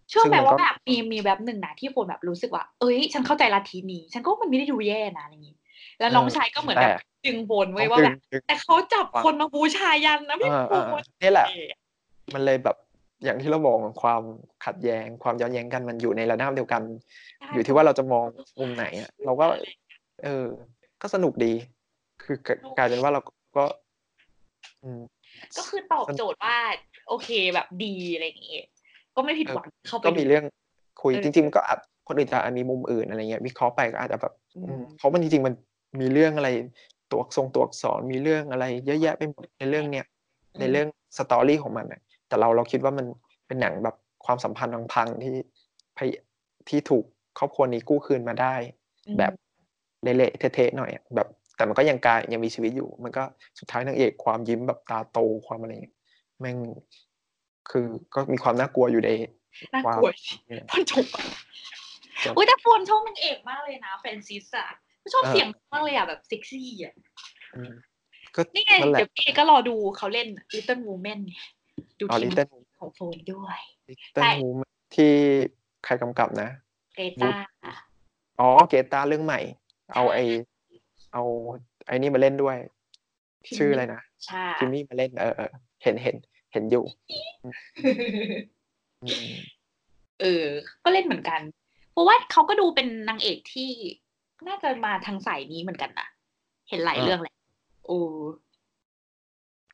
[0.09, 5.57] เชื่อไหมซึ่งมันว่าก็แบบมีมีแบบหนึ่งนะที่คนแบบรู้สึกว่า เอ้ย ฉันเข้าใจลัทธินี้ ฉันก็ว่ามันไม่ได้ดูแย่นะอะไรอย่างนี้
[6.01, 6.97] แล้วน้องชายก็เหมือนแบบ
[7.27, 11.47] ดึงโบนไว้ว่าแบบดึงแต่เขาจับคนมาบูชายันนะพี่เออโบเออนนี่แหละ
[12.35, 12.77] มันเลยแบบ
[13.25, 14.23] อย่างที่เรามองความ
[14.65, 16.83] ขัดแย้งความย้อนแย้งกันมันอยู่ในระดับเดียวกัน
[17.55, 18.25] อยู่ที่ว่าเราจะมอง
[18.59, 19.47] มุมไหนอะเราก็
[20.25, 20.47] เออ
[21.03, 21.53] ก็สนุกดี
[22.23, 22.37] คือ
[22.79, 23.21] กลายเป็นว่าเรา
[23.57, 23.65] ก็
[24.83, 25.01] อืม
[25.57, 26.57] ก็คือตอบโจทย์ว่า
[27.09, 28.61] โอเคแบบดีอะไรอย่างงี้
[29.17, 30.45] ก็ไม่ผิดหวังเข้าไปก็มีดูเรื่อง
[31.03, 31.79] คุยเออจริงๆมันก็อาจ
[32.09, 35.55] คนอื่นจะอาจมีมุมอื่นอะไรเงี้ยวิเคราะห์ไปก็อาจจะแบบอืมอืมเพราะมันจริงๆมัน
[35.99, 36.49] มีเรื่องอะไร
[37.11, 40.07] ตัวทรงตัวอักษรมีเรื่องอะไร เยอะแยะไปหมดในเรื่องเนี้ย
[40.61, 43.07] ในเรื่องสตอรี่ของมันน่ะแต่เราเราคิดว่ามัน
[43.47, 45.35] เป็นหนังแบบความสัมพันธ์พังๆที่
[45.99, 46.11] พย
[46.69, 47.05] ที่ถูก
[47.39, 48.55] ครอบครัวนี้กู้คืนมาได้
[49.07, 49.33] อืมแบบ
[50.03, 53.23] เละๆเทะๆหน่อยอะแบบ แต่มันก็ยังกายยังมีชีวิตอยู่ มันก็
[53.59, 55.95] สุดท้ายนางเอกความยิ้มแบบตาโตความอะไรเงี้ย
[56.41, 56.57] แม่ง
[57.71, 59.11] คือก็มีความน่ากลัวอยู่ใน
[59.75, 60.11] น่าความกลัว
[60.47, 61.25] เนี่ยพอนจบอะ
[62.25, 64.69] จบอุ้ยแต่โฟนชอบนางเอกมากเลยนะเฟรนซิสอะ
[65.13, 66.95] ชอบเออเสียงมากเลยอะแบบเซ็กซี่อะ
[67.55, 67.73] อืม
[68.35, 71.39] ก็นี่ไงนั่นแหละเดี๋ยวพี่ก็รอดูเขาเล่น Little Women ไง
[71.99, 72.49] ดูอ๋อทีลิมตเติ้ล
[72.79, 74.61] ของโฟนด้วยลิตเติ้ใช่ลมูม
[74.95, 75.13] ที่
[75.85, 76.49] ใครกำกับนะ
[76.95, 77.31] เกตา
[78.41, 79.41] อ๋อเกตาเรื่องใหม่
[79.95, 80.19] เอาไอ
[81.13, 81.23] เอา
[81.87, 82.57] ไอ้นี่มาเล่นด้วย
[83.57, 85.51] ชื่ออะไรนะใช่จิมมี่มาเล่นเออเออ
[85.83, 86.17] เห็นเห็น
[86.53, 86.85] เห็นอยู่
[89.03, 89.33] อืม
[90.21, 90.47] เออ
[90.85, 91.41] ก็เล่นเหมือนกัน
[91.93, 93.71] เพราะว่าเขาก็ดูเป็นนางเอกที่
[94.49, 96.09] น่าจะมาทางสายนี้เหมือนกันนะ
[96.69, 97.35] เห็นหลายเรื่องแหละ
[97.87, 97.99] โอ้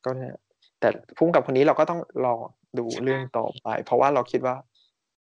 [0.05, 0.35] ก็เนี่ย
[0.79, 2.35] แต่พุ่งกับคนนี้เราก็ต้องรอ
[2.79, 4.55] ดูเรื่องต่อไป เพราะว่าเราคิดว่า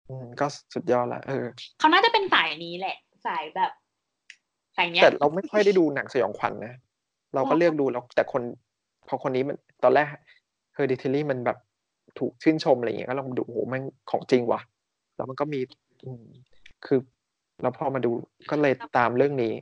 [0.09, 1.45] อืมก็สุดยอดละเออ
[1.79, 3.71] เขาน่าจะเป็นสายนี้แหละ สายแบบ
[4.77, 6.73] สายเนี้ยแต่เราไม่ค่อยได้ดูหนังสยองขวัญนะ
[7.35, 8.41] เราก็อ๋อเลือกดูแล้วแต่คน
[9.07, 10.07] พอคนนี้มันตอนแรก
[10.73, 11.57] เฮอร์ดิทิลี่มันแบบ
[12.19, 13.81] ถูกชื่นชมอะไรอย่างเงี้ยก็ลองดูโอ้โหมัน
[14.11, 14.61] ของจริงว่ะ
[15.15, 15.59] แล้วมันก็มี
[16.03, 16.25] อืม
[16.85, 16.99] คือ
[17.61, 18.11] แล้วพอมาดู
[18.49, 19.53] ก็เลยตามเรื่องนี้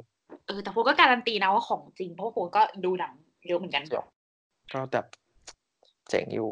[0.47, 3.13] เออแต่โฟก็การันตีนะว่าของจริง เพราะโฟก็ดูหนัง
[3.47, 3.83] เยอะเหมือนกัน
[4.73, 5.05] ก็แบบ
[6.09, 6.49] เจ๋งอยู่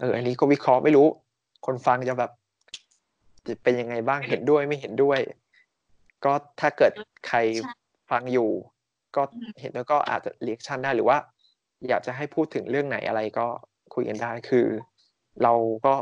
[0.00, 1.06] เออ อันนี้ก็วิเคราะห์ไม่รู้
[1.66, 2.30] คนฟังจะแบบ
[3.46, 5.18] จะเป็นยังไงบ้างเห็นด้วยไม่เห็นด้วย
[6.24, 6.92] ก็ถ้าเกิด
[7.28, 7.72] ใครใช่
[8.10, 8.50] ฟังอยู่
[9.16, 11.18] ก็อืมเห็นแล้วก็อาจจะเรียกชันได้หรือว่า
[11.88, 13.46] อยากจะให้พูดถึงเรื่องไหนอะไรก็
[13.94, 14.66] คุยกันได้คือ
[15.42, 15.52] เรา
[15.86, 15.94] ก็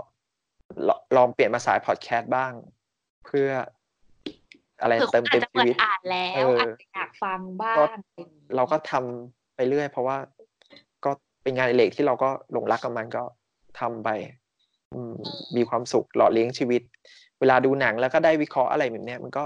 [0.88, 2.52] ลลองเปลี่ยนมาสายพอดแคสต์บ้าง
[3.26, 3.48] เพื่อ
[4.80, 10.16] อะไรเผื่อคเติมนอาเต็จมจะชีเปิดวิตอ่านแล้วเออออาจจะอยากฟังบ้างก็อะไรอย่างงี้เราก็ทำไปเรื่อย เพราะว่า
[11.04, 11.10] ก็
[11.42, 13.22] เป็นงานอดิเล็กที่เราก็หลงรักกับมันก็
[13.80, 14.08] ทำไป
[14.94, 15.14] อืม
[15.56, 16.82] มีความสุขหล่อเลี้ยงชีวิต
[17.40, 19.44] เวลาดูหนังแล้วก็ได้วิเคราะห์อะไรแบบเนี้ยมันก็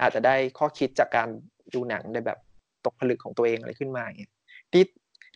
[0.00, 1.28] อาจจะได้ข้อคิดจากการ
[1.74, 2.38] ดูหนังในแบบ
[2.84, 4.32] ตกผลึกของตัวเองอะไรขึ้นมาอย่างเงี้ย
[4.74, 4.84] นี่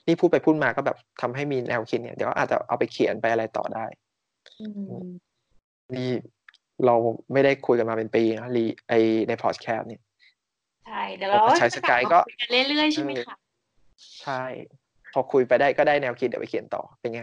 [0.07, 3.85] นี่พูดไปพูดมาก็แบบทำให้มีแนวคิดเนี่ยเดี๋ยวอาจจะเอาไปเขียนไปอะไรต่อได้
[4.61, 4.67] อื
[5.05, 5.09] ม
[5.97, 6.11] นี่
[6.87, 6.95] เรา
[7.33, 8.93] ไม่ได้คุยกันมาเป็นปีนะรีไอ
[9.29, 10.03] ในพอดแคสต์เนี่ย
[10.85, 13.37] ใช่ช่เดี๋ยวเราใช้สกายก็คุยกันเรื่อยๆใช่ไหมคะ
[14.23, 14.43] ใช่
[15.13, 17.23] พอคุยไปได้ก็ได้แนวคิดเดี๋ยวไปเขียนต่อเป็นไง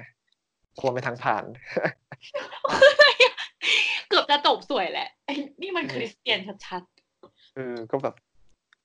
[0.79, 1.43] ควรไปทางผ่าน
[4.09, 6.81] เกือบจะจบสวยแหละไอ้นี่มันคริสเตียนชัด
[7.55, 8.15] เออก็แบบ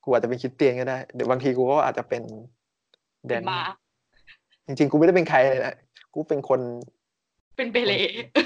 [0.04, 3.60] กูอาจจะเป็นคริดเตียนก็ได้เดี๋ยวบางทีกูก็อาจจะเป็นๆแดเป็นนมา
[4.66, 5.74] จริงๆ กูไม่ได้เป็นใครเลยนะ
[6.14, 6.60] กูเป็นคน
[7.56, 7.98] เป็นเปเล่
[8.36, 8.42] อื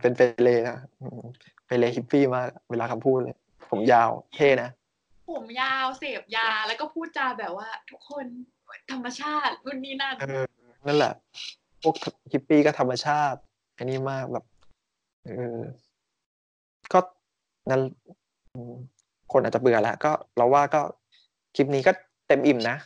[0.00, 1.20] เป็นเปเรนะอืม
[1.66, 3.36] เปเรฮิปปี้มากเวลาคำพูดเลย
[3.70, 4.70] ผมยาวเท่นะ
[5.30, 8.26] ผมยาวเสพยาแล้วก็พูดจาแบบว่า ทุกคน
[8.92, 10.44] ธรรมชาตินู่นนี่นั่นเออ
[10.86, 11.12] นั่นแหละ
[11.82, 11.94] พวก
[12.32, 13.38] ฮิปปี้ก็ธรรมชาติ
[13.76, 14.44] อันนี้มากแบบ
[15.26, 15.58] เออ
[16.92, 16.98] ก็
[17.70, 17.80] นั่น
[18.54, 18.74] อืม
[19.32, 20.80] คนอาจจะเบื่อแล้วก็เราว่าก็
[21.56, 21.92] คลิปนี้ก็
[22.28, 22.76] เต็มอิ่มนะ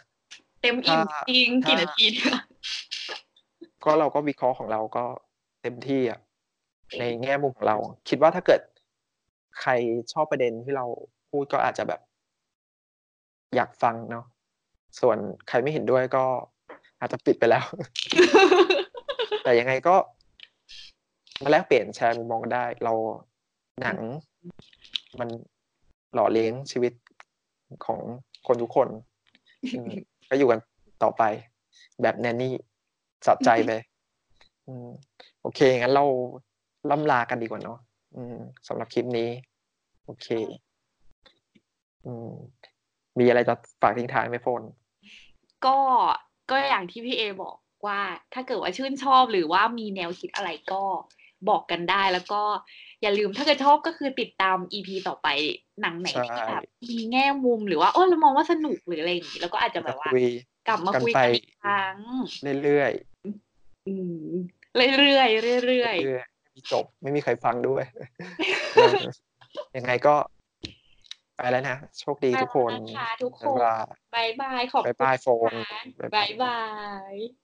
[0.62, 2.34] เต็มอิ่มถ้าจริงกี่ถ้านาทีเนี่ย
[3.84, 5.04] ก็เราก็วิเคราะห์ของเราก็
[5.62, 6.20] เต็มที่อะ
[6.98, 7.76] ในแง่มุมของเรา
[8.08, 8.60] คิดว่าถ้าเกิด
[9.60, 9.70] ใคร
[10.12, 10.86] ชอบประเด็นที่เรา
[11.30, 12.00] พูดก็อาจจะแบบ
[13.54, 14.24] อยากฟังเนาะ
[15.00, 16.24] ส่วนใครไม่เห็นด้วยก็
[17.00, 17.64] อาจจะปิดไปแล้ว
[19.44, 19.94] แต่ยังไงก็
[21.42, 22.92] มาแลกเปลี่ยนแชร์มุมมองกันได้ เรา
[23.80, 23.98] หนัง
[25.20, 25.28] มัน
[26.14, 26.92] หล่อเลี้ยงชีวิต
[27.84, 28.00] ของ
[28.46, 28.88] คนทุกคน
[29.74, 29.90] อืม
[30.28, 30.60] ก็อยู่กัน
[31.02, 31.22] ต่อไป
[32.02, 32.54] แบบแนนนี่
[33.26, 33.72] สัใจไป
[34.66, 34.88] อืม
[35.42, 36.04] โอเค งั้นเรา
[36.90, 37.78] ล่ำลากันดีกว่าเนาะ
[38.16, 38.38] อืม
[38.68, 39.30] สำหรับคลิปนี้
[40.04, 40.28] โอเค
[42.06, 42.30] อืม
[43.18, 44.62] มีอะไรจะฝากทิ้งท้ายไหมโฟน
[45.64, 45.76] ก็
[46.50, 48.00] ก็อย่างที่พี่เอบอกว่า
[48.34, 50.82] ถ้าเกิดว่าชื่นชอบหรือว่ามีแนวคิดอะไรก็
[51.48, 52.42] บอกกันได้แล้วก็
[53.02, 55.28] อย่าลืมถ้าเกิดชอบก็คือติดตามอีพีต่อไป
[55.80, 60.26] หนังไหนใช่ที่แบบมีแง่มุมหรือว่าโอ้เรามองว่าสนุกหรืออะไรอย่างนี้แล้วก็อาจจะแบบว่าคุย
[60.68, 61.96] กลับมากันคุยไปกันอีกครั้ง
[62.62, 62.92] เรื่อย
[63.88, 63.94] อื
[64.30, 64.34] ม
[64.74, 67.84] เรื่อยๆเรื่อยๆๆเรื่อยๆไม่มีจบ ไม่มีใครฟังด้วย
[68.74, 68.92] เออ
[69.76, 70.14] ยังไงก็
[71.36, 73.56] ไปแล้วนะ โชคดีทุกคนไปแล้วนะคะทุกคน
[74.14, 76.60] บ๊ายบายบายบาย ขอบคุณบ๊ายบายโฟนค่ะบ๊ายบายบายบา
[77.12, 77.41] ย